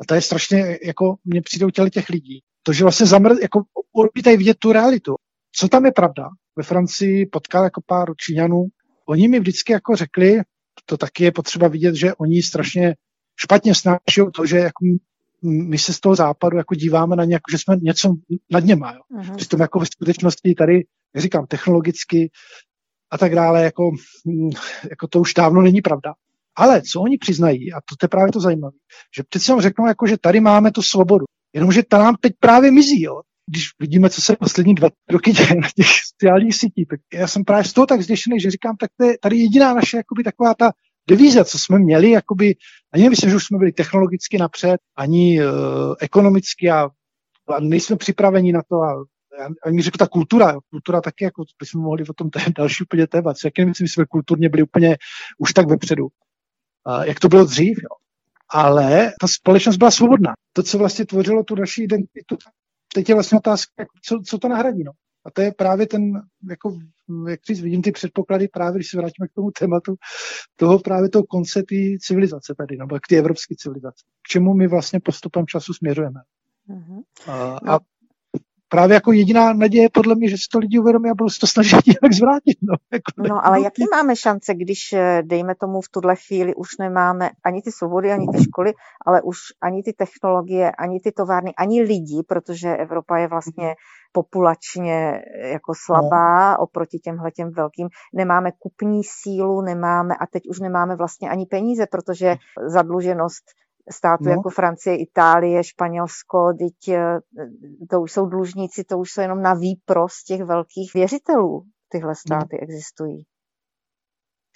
A 0.00 0.04
to 0.08 0.14
je 0.14 0.22
strašně, 0.22 0.78
jako 0.82 1.14
mě 1.24 1.42
přijdou 1.42 1.70
těle 1.70 1.90
těch 1.90 2.08
lidí, 2.08 2.42
to, 2.68 2.72
že 2.72 2.84
vlastně 2.84 3.06
zamr, 3.06 3.30
jako 3.42 3.62
odmítají 3.92 4.36
vidět 4.36 4.56
tu 4.58 4.72
realitu. 4.72 5.14
Co 5.52 5.68
tam 5.68 5.84
je 5.84 5.92
pravda? 5.92 6.28
Ve 6.56 6.62
Francii 6.62 7.26
potkal 7.26 7.64
jako 7.64 7.80
pár 7.86 8.08
Číňanů. 8.16 8.66
Oni 9.06 9.28
mi 9.28 9.40
vždycky 9.40 9.72
jako 9.72 9.96
řekli, 9.96 10.40
to 10.86 10.96
taky 10.96 11.24
je 11.24 11.32
potřeba 11.32 11.68
vidět, 11.68 11.94
že 11.94 12.14
oni 12.14 12.42
strašně 12.42 12.94
špatně 13.40 13.74
snáší 13.74 14.20
to, 14.34 14.46
že 14.46 14.58
jako 14.58 14.84
my 15.42 15.78
se 15.78 15.92
z 15.92 16.00
toho 16.00 16.14
západu 16.14 16.56
jako 16.56 16.74
díváme 16.74 17.16
na 17.16 17.24
nějak, 17.24 17.42
že 17.50 17.58
jsme 17.58 17.76
něco 17.76 18.14
nad 18.50 18.64
něma. 18.64 18.92
Jo. 18.92 19.00
Uh-huh. 19.20 19.36
Přitom 19.36 19.60
jako 19.60 19.78
ve 19.78 19.86
skutečnosti 19.86 20.54
tady, 20.54 20.74
jak 21.14 21.22
říkám, 21.22 21.46
technologicky 21.46 22.30
a 23.10 23.18
tak 23.18 23.34
dále, 23.34 23.64
jako, 23.64 23.90
jako 24.90 25.08
to 25.08 25.20
už 25.20 25.34
dávno 25.34 25.62
není 25.62 25.80
pravda. 25.80 26.14
Ale 26.56 26.82
co 26.82 27.00
oni 27.00 27.18
přiznají, 27.18 27.72
a 27.72 27.76
to 27.76 27.96
je 28.02 28.08
právě 28.08 28.32
to 28.32 28.40
zajímavé, 28.40 28.76
že 29.16 29.22
přeci 29.28 29.50
vám 29.50 29.60
řeknou, 29.60 29.86
jako, 29.86 30.06
že 30.06 30.18
tady 30.18 30.40
máme 30.40 30.72
tu 30.72 30.82
svobodu. 30.82 31.24
Jenomže 31.58 31.82
ta 31.88 31.98
nám 31.98 32.16
teď 32.20 32.32
právě 32.40 32.70
mizí, 32.70 33.02
jo. 33.02 33.20
Když 33.50 33.64
vidíme, 33.80 34.10
co 34.10 34.22
se 34.22 34.36
poslední 34.36 34.74
dva 34.74 34.88
roky 35.10 35.32
děje 35.32 35.54
na 35.54 35.68
těch 35.76 35.86
sociálních 36.06 36.54
sítích, 36.54 36.88
tak 36.88 37.00
já 37.14 37.26
jsem 37.28 37.44
právě 37.44 37.64
z 37.64 37.72
toho 37.72 37.86
tak 37.86 38.02
zděšený, 38.02 38.40
že 38.40 38.50
říkám, 38.50 38.76
tak 38.76 38.90
to 38.96 39.04
je 39.06 39.18
tady 39.22 39.36
jediná 39.36 39.74
naše 39.74 39.96
jakoby, 39.96 40.24
taková 40.24 40.54
ta 40.54 40.72
devíze, 41.08 41.44
co 41.44 41.58
jsme 41.58 41.78
měli, 41.78 42.10
jakoby, 42.10 42.54
ani 42.94 43.02
nemyslím, 43.02 43.30
že 43.30 43.36
už 43.36 43.44
jsme 43.44 43.58
byli 43.58 43.72
technologicky 43.72 44.38
napřed, 44.38 44.76
ani 44.96 45.40
uh, 45.40 45.48
ekonomicky 46.00 46.70
a, 46.70 46.88
a 47.48 47.60
nejsme 47.60 47.96
připraveni 47.96 48.52
na 48.52 48.62
to 48.70 48.76
a 48.76 49.04
a 49.64 49.70
mi 49.70 49.82
řekl 49.82 49.98
ta 49.98 50.06
kultura, 50.06 50.58
kultura 50.70 51.00
taky, 51.00 51.24
jako 51.24 51.44
bychom 51.58 51.82
mohli 51.82 52.04
o 52.08 52.12
tom, 52.12 52.30
to 52.30 52.38
je 52.38 52.44
další 52.58 52.84
úplně 52.84 53.06
téma, 53.06 53.34
co, 53.34 53.46
jak 53.46 53.58
nemyslím, 53.58 53.86
že 53.86 53.92
jsme 53.92 54.04
kulturně 54.06 54.48
byli 54.48 54.62
úplně 54.62 54.96
už 55.38 55.52
tak 55.52 55.68
vepředu, 55.68 56.04
uh, 56.04 57.02
jak 57.02 57.20
to 57.20 57.28
bylo 57.28 57.44
dřív, 57.44 57.78
jo. 57.82 58.07
Ale 58.50 59.12
ta 59.20 59.26
společnost 59.26 59.76
byla 59.76 59.90
svobodná. 59.90 60.32
To, 60.52 60.62
co 60.62 60.78
vlastně 60.78 61.06
tvořilo 61.06 61.44
tu 61.44 61.54
naši 61.54 61.82
identitu, 61.82 62.36
teď 62.94 63.08
je 63.08 63.14
vlastně 63.14 63.38
otázka, 63.38 63.84
co, 64.02 64.20
co 64.26 64.38
to 64.38 64.48
nahradí. 64.48 64.84
No. 64.84 64.92
A 65.24 65.30
to 65.30 65.42
je 65.42 65.52
právě 65.52 65.86
ten, 65.86 66.22
jako, 66.50 66.78
jak 67.28 67.40
říct, 67.44 67.60
vidím 67.60 67.82
ty 67.82 67.92
předpoklady 67.92 68.48
právě, 68.48 68.78
když 68.78 68.90
se 68.90 68.96
vrátíme 68.96 69.28
k 69.28 69.32
tomu 69.32 69.50
tématu, 69.50 69.94
toho 70.56 70.78
právě 70.78 71.08
toho 71.08 71.24
konce 71.24 71.62
té 71.62 71.76
civilizace 72.00 72.54
tady, 72.58 72.76
nebo 72.76 72.96
k 72.96 73.08
té 73.08 73.16
evropské 73.16 73.54
civilizace. 73.58 74.04
K 74.22 74.28
čemu 74.28 74.54
my 74.54 74.68
vlastně 74.68 75.00
postupem 75.00 75.46
času 75.46 75.72
směřujeme. 75.74 76.20
Uh-huh. 76.68 77.02
A, 77.26 77.60
no. 77.62 77.72
a 77.72 77.78
právě 78.68 78.94
jako 78.94 79.12
jediná 79.12 79.52
naděje 79.52 79.88
podle 79.92 80.14
mě, 80.14 80.28
že 80.28 80.36
si 80.36 80.48
to 80.52 80.58
lidi 80.58 80.78
uvědomí 80.78 81.10
a 81.10 81.14
budou 81.14 81.28
se 81.28 81.40
to 81.40 81.46
snažit 81.46 81.86
nějak 81.86 82.12
zvrátit. 82.12 82.58
No, 82.62 82.74
jako 82.92 83.28
no 83.28 83.46
ale 83.46 83.60
jaký 83.60 83.84
máme 83.90 84.16
šance, 84.16 84.54
když, 84.54 84.92
eh, 84.92 85.22
dejme 85.24 85.54
tomu, 85.54 85.80
v 85.80 85.88
tuhle 85.88 86.16
chvíli 86.16 86.54
už 86.54 86.68
nemáme 86.80 87.30
ani 87.44 87.62
ty 87.62 87.72
svobody, 87.72 88.12
ani 88.12 88.26
ty 88.28 88.42
školy, 88.42 88.72
ale 89.06 89.22
už 89.22 89.38
ani 89.62 89.82
ty 89.82 89.92
technologie, 89.92 90.70
ani 90.70 91.00
ty 91.00 91.12
továrny, 91.12 91.54
ani 91.54 91.82
lidi, 91.82 92.22
protože 92.28 92.76
Evropa 92.76 93.18
je 93.18 93.28
vlastně 93.28 93.74
populačně 94.12 94.94
eh, 94.94 95.48
jako 95.48 95.72
slabá 95.76 96.50
no. 96.50 96.58
oproti 96.58 96.98
těmhle 96.98 97.30
těm 97.30 97.50
velkým. 97.50 97.88
Nemáme 98.14 98.50
kupní 98.58 99.02
sílu, 99.04 99.60
nemáme 99.60 100.14
a 100.20 100.26
teď 100.26 100.42
už 100.48 100.60
nemáme 100.60 100.96
vlastně 100.96 101.30
ani 101.30 101.46
peníze, 101.46 101.86
protože 101.90 102.36
zadluženost 102.66 103.44
států 103.90 104.24
no. 104.24 104.30
jako 104.30 104.50
Francie, 104.50 104.96
Itálie, 104.96 105.64
Španělsko, 105.64 106.52
teď 106.58 106.88
eh, 106.88 107.18
to 107.90 108.00
už 108.00 108.12
jsou 108.12 108.26
dlužníci, 108.26 108.84
to 108.84 108.98
už 108.98 109.10
jsou 109.10 109.20
jenom 109.20 109.42
na 109.42 109.54
výprost 109.54 110.24
těch 110.26 110.42
velkých 110.42 110.94
věřitelů. 110.94 111.62
Tyhle 111.88 112.14
státy 112.14 112.56
no. 112.56 112.62
existují. 112.62 113.24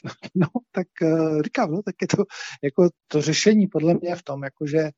No, 0.35 0.47
tak 0.73 0.87
uh, 1.03 1.43
říkám, 1.43 1.71
no, 1.71 1.83
tak 1.83 1.95
je 2.03 2.09
to, 2.09 2.25
jako 2.63 2.89
to 3.09 3.23
řešení 3.23 3.67
podle 3.67 3.95
mě 3.95 4.17
v 4.17 4.23
tom, 4.23 4.43
jakože 4.45 4.91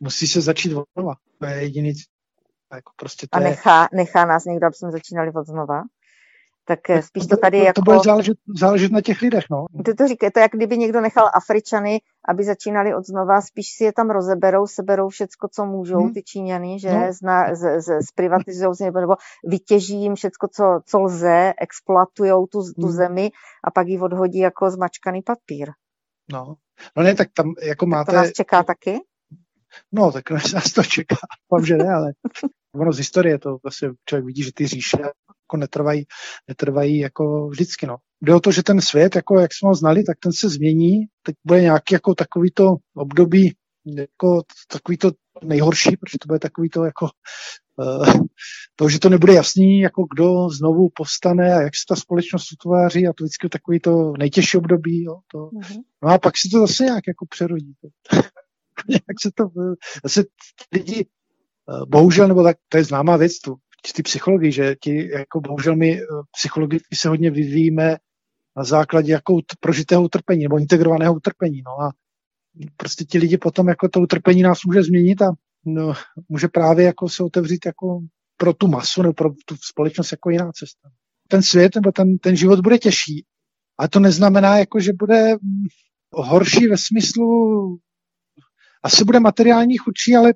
musí 0.00 0.26
se 0.26 0.40
začít 0.40 0.74
od 0.74 0.84
znova. 0.96 1.14
To 1.38 1.46
je 1.46 1.62
jediný, 1.62 1.92
jako 2.74 2.92
prostě 2.96 3.26
to 3.30 3.36
A 3.36 3.40
nechá, 3.40 3.82
je... 3.82 3.88
nechá 3.96 4.24
nás 4.24 4.44
někdo, 4.44 4.66
aby 4.66 4.74
jsme 4.74 4.92
začínali 4.92 5.32
od 5.34 5.46
znova? 5.46 5.82
Tak 6.64 6.90
eh, 6.90 7.02
spíš 7.02 7.26
to 7.26 7.36
tady 7.36 7.58
to, 7.58 7.64
jako... 7.64 7.80
To 7.80 7.82
bude 7.82 7.98
záležet, 8.04 8.36
záležet 8.58 8.92
na 8.92 9.00
těch 9.00 9.22
lidech, 9.22 9.44
no. 9.50 9.64
Ty 9.84 9.94
to 9.94 10.08
říkáš, 10.08 10.30
to 10.34 10.40
jak 10.40 10.52
kdyby 10.52 10.78
někdo 10.78 11.00
nechal 11.00 11.30
Afričany, 11.34 12.00
aby 12.28 12.44
začínali 12.44 12.94
od 12.94 13.06
znova, 13.06 13.40
spíš 13.40 13.66
si 13.76 13.84
je 13.84 13.92
tam 13.92 14.10
rozeberou, 14.10 14.66
seberou 14.66 15.08
všecko, 15.08 15.48
co 15.48 15.64
můžou, 15.64 15.98
hmm. 15.98 16.14
ty 16.14 16.22
Číňany, 16.22 16.78
že 16.78 16.90
no. 16.90 17.12
zna, 17.12 17.54
z, 17.54 17.80
z, 17.80 18.06
zprivatizují 18.06 18.74
nebo, 18.80 19.00
nebo 19.00 19.14
vytěží 19.44 20.00
jim 20.00 20.14
všecko, 20.14 20.48
co, 20.48 20.80
co 20.86 21.00
lze, 21.00 21.52
exploatujou 21.60 22.46
tu, 22.46 22.62
tu 22.80 22.86
hmm. 22.86 22.92
zemi 22.92 23.30
a 23.64 23.70
pak 23.70 23.88
ji 23.88 24.00
odhodí 24.00 24.38
jako 24.38 24.70
zmačkaný 24.70 25.22
papír. 25.22 25.70
No, 26.32 26.54
no 26.96 27.02
ne, 27.02 27.14
tak 27.14 27.28
tam 27.34 27.54
jako 27.62 27.86
máte... 27.86 28.12
Tak 28.12 28.14
to 28.14 28.22
nás 28.22 28.32
čeká 28.32 28.62
taky? 28.62 29.00
No, 29.92 30.12
tak 30.12 30.30
nás 30.30 30.72
to 30.72 30.82
čeká. 30.82 31.16
Vám, 31.52 31.64
že 31.64 31.76
ne, 31.76 31.94
ale 31.94 32.12
ono 32.74 32.92
z 32.92 32.98
historie 32.98 33.38
to 33.38 33.58
vlastně 33.62 33.88
člověk 34.08 34.26
vidí, 34.26 34.42
že 34.42 34.52
ty 34.54 34.66
říše 34.66 34.98
jako 35.00 35.56
netrvají, 35.56 36.04
netrvají 36.48 36.98
jako 36.98 37.48
vždycky. 37.48 37.86
No. 37.86 37.96
Jde 38.20 38.34
o 38.34 38.40
to, 38.40 38.52
že 38.52 38.62
ten 38.62 38.80
svět, 38.80 39.16
jako 39.16 39.40
jak 39.40 39.50
jsme 39.54 39.68
ho 39.68 39.74
znali, 39.74 40.04
tak 40.04 40.18
ten 40.22 40.32
se 40.32 40.48
změní. 40.48 41.00
Teď 41.22 41.36
bude 41.46 41.60
nějaký 41.60 41.94
jako 41.94 42.14
takovýto 42.14 42.76
období, 42.96 43.54
jako 43.96 44.42
takový 44.72 44.98
to 44.98 45.10
nejhorší, 45.42 45.96
protože 45.96 46.18
to 46.20 46.26
bude 46.26 46.38
takový 46.38 46.68
to 46.68 46.84
jako 46.84 47.08
uh, 47.76 48.14
to, 48.76 48.88
že 48.88 48.98
to 48.98 49.08
nebude 49.08 49.32
jasný, 49.32 49.80
jako 49.80 50.06
kdo 50.14 50.48
znovu 50.48 50.88
povstane 50.94 51.54
a 51.54 51.62
jak 51.62 51.76
se 51.76 51.84
ta 51.88 51.96
společnost 51.96 52.52
utváří 52.52 53.06
a 53.06 53.12
to 53.12 53.24
vždycky 53.24 53.48
takový 53.48 53.80
to 53.80 54.12
nejtěžší 54.18 54.56
období. 54.56 55.02
Jo, 55.02 55.18
to. 55.32 55.38
Mm-hmm. 55.38 55.80
No 56.02 56.08
a 56.10 56.18
pak 56.18 56.36
si 56.36 56.48
to 56.48 56.58
zase 56.58 56.84
nějak 56.84 57.04
jako 57.08 57.26
přerodí. 57.26 57.72
jak 58.88 59.20
se 59.22 59.30
to, 59.34 59.44
zase 60.04 60.24
lidi, 60.72 61.00
eh, 61.00 61.23
bohužel, 61.86 62.28
nebo 62.28 62.42
tak, 62.42 62.56
to 62.68 62.76
je 62.76 62.84
známá 62.84 63.16
věc, 63.16 63.38
tu 63.40 63.56
ty 63.92 64.02
psychologii, 64.02 64.52
že 64.52 64.76
ti, 64.82 65.10
jako 65.10 65.40
bohužel 65.40 65.76
my 65.76 66.00
eh, 66.00 66.04
psychologicky 66.36 66.96
se 66.96 67.08
hodně 67.08 67.30
vyvíjíme 67.30 67.96
na 68.56 68.64
základě 68.64 69.12
jako 69.12 69.40
prožitého 69.60 70.02
utrpení 70.02 70.42
nebo 70.42 70.58
integrovaného 70.58 71.14
utrpení. 71.14 71.62
No 71.66 71.72
a 71.86 71.90
prostě 72.76 73.04
ti 73.04 73.18
lidi 73.18 73.38
potom 73.38 73.68
jako 73.68 73.88
to 73.88 74.00
utrpení 74.00 74.42
nás 74.42 74.58
může 74.66 74.82
změnit 74.82 75.22
a 75.22 75.32
no, 75.66 75.94
může 76.28 76.48
právě 76.48 76.84
jako 76.84 77.08
se 77.08 77.22
otevřít 77.22 77.66
jako 77.66 78.00
pro 78.36 78.54
tu 78.54 78.68
masu 78.68 79.02
nebo 79.02 79.14
pro 79.14 79.30
tu 79.46 79.56
společnost 79.60 80.12
jako 80.12 80.30
jiná 80.30 80.52
cesta. 80.52 80.88
Ten 81.28 81.42
svět 81.42 81.74
nebo 81.74 81.92
ten, 81.92 82.18
ten 82.18 82.36
život 82.36 82.60
bude 82.60 82.78
těžší. 82.78 83.24
A 83.78 83.88
to 83.88 84.00
neznamená, 84.00 84.58
jako, 84.58 84.80
že 84.80 84.92
bude 84.92 85.36
horší 86.12 86.66
ve 86.66 86.76
smyslu 86.78 87.78
asi 88.84 89.04
bude 89.04 89.20
materiální 89.20 89.76
chudší, 89.76 90.16
ale... 90.16 90.34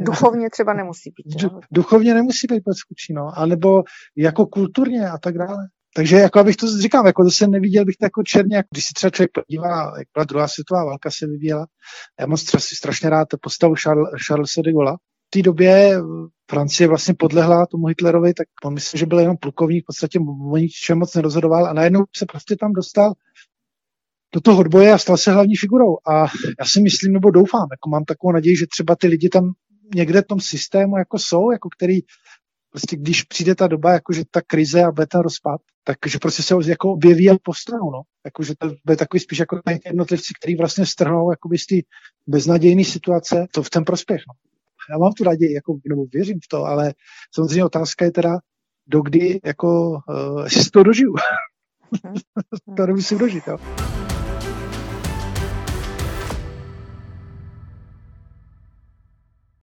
Duchovně 0.00 0.50
třeba 0.50 0.74
nemusí 0.74 1.10
být. 1.10 1.42
Jo? 1.42 1.60
Duchovně 1.70 2.14
nemusí 2.14 2.46
být 2.50 2.62
moc 2.66 2.76
chudší, 2.88 3.12
no. 3.12 3.30
A 3.38 3.46
nebo 3.46 3.82
jako 4.16 4.46
kulturně 4.46 5.08
a 5.08 5.18
tak 5.18 5.38
dále. 5.38 5.68
Takže 5.96 6.16
jako 6.16 6.38
abych 6.38 6.56
to 6.56 6.66
říkal, 6.78 7.06
jako 7.06 7.24
zase 7.24 7.46
neviděl 7.46 7.84
bych 7.84 7.96
to 7.96 8.06
jako 8.06 8.22
černě, 8.22 8.56
jako 8.56 8.68
když 8.72 8.84
si 8.84 8.92
třeba 8.94 9.10
člověk 9.10 9.30
podívá, 9.32 9.98
jak 9.98 10.08
byla 10.14 10.24
druhá 10.24 10.48
světová 10.48 10.84
válka 10.84 11.10
se 11.10 11.26
vyvíjela. 11.26 11.66
Já 12.20 12.36
si 12.36 12.76
strašně 12.76 13.10
rád 13.10 13.28
postavu 13.40 13.74
Charles, 13.74 14.08
Charlesa 14.26 14.62
de 14.62 14.72
Gaulle. 14.72 14.92
V 15.26 15.30
té 15.30 15.42
době 15.42 16.00
Francie 16.50 16.88
vlastně 16.88 17.14
podlehla 17.14 17.66
tomu 17.66 17.86
Hitlerovi, 17.86 18.34
tak 18.34 18.46
on 18.64 18.74
myslím, 18.74 18.98
že 18.98 19.06
byl 19.06 19.20
jenom 19.20 19.36
plukovník, 19.36 19.84
v 19.84 19.86
podstatě 19.86 20.18
o 20.52 20.56
ničem 20.56 20.98
moc 20.98 21.14
nerozhodoval 21.14 21.66
a 21.66 21.72
najednou 21.72 22.04
se 22.16 22.26
prostě 22.26 22.56
tam 22.56 22.72
dostal 22.72 23.12
do 24.36 24.40
toho 24.40 24.60
odboje 24.60 24.92
a 24.92 24.98
stal 24.98 25.16
se 25.16 25.32
hlavní 25.32 25.56
figurou. 25.56 25.96
A 26.06 26.26
já 26.60 26.64
si 26.64 26.80
myslím, 26.80 27.12
nebo 27.12 27.30
doufám, 27.30 27.66
jako 27.70 27.90
mám 27.90 28.04
takovou 28.04 28.32
naději, 28.32 28.56
že 28.56 28.66
třeba 28.66 28.96
ty 28.96 29.06
lidi 29.06 29.28
tam 29.28 29.52
někde 29.94 30.22
v 30.22 30.26
tom 30.26 30.40
systému 30.40 30.98
jako 30.98 31.18
jsou, 31.18 31.50
jako 31.50 31.68
který 31.76 31.98
prostě 32.70 32.96
když 32.96 33.22
přijde 33.22 33.54
ta 33.54 33.66
doba, 33.66 33.92
jakože 33.92 34.22
ta 34.30 34.40
krize 34.46 34.84
a 34.84 34.92
bude 34.92 35.06
ten 35.06 35.20
rozpad, 35.20 35.60
takže 35.84 36.18
prostě 36.18 36.42
se 36.42 36.54
jako 36.66 36.92
objeví 36.92 37.30
a 37.30 37.36
postanou, 37.42 37.90
no. 37.90 38.00
Jakože 38.24 38.54
to 38.58 38.72
bude 38.84 38.96
takový 38.96 39.20
spíš 39.20 39.38
jako 39.38 39.60
jednotlivci, 39.86 40.32
který 40.40 40.56
vlastně 40.56 40.86
strhnou 40.86 41.30
jakoby 41.30 41.58
z 41.58 41.66
té 41.66 41.76
beznadějné 42.26 42.84
situace, 42.84 43.46
to 43.52 43.62
v 43.62 43.70
ten 43.70 43.84
prospěch, 43.84 44.20
no. 44.28 44.34
Já 44.90 44.98
mám 44.98 45.12
tu 45.12 45.24
naději, 45.24 45.52
jako, 45.52 45.78
nebo 45.88 46.04
věřím 46.12 46.38
v 46.44 46.48
to, 46.48 46.64
ale 46.64 46.94
samozřejmě 47.34 47.64
otázka 47.64 48.04
je 48.04 48.10
teda, 48.10 48.38
dokdy, 48.86 49.40
jako, 49.44 49.90
uh, 49.90 50.44
jestli 50.44 50.70
to 50.70 50.82
dožiju. 50.82 51.14
to 52.76 52.86
nemusím 52.86 53.18
dožít, 53.18 53.46
jo. 53.46 53.58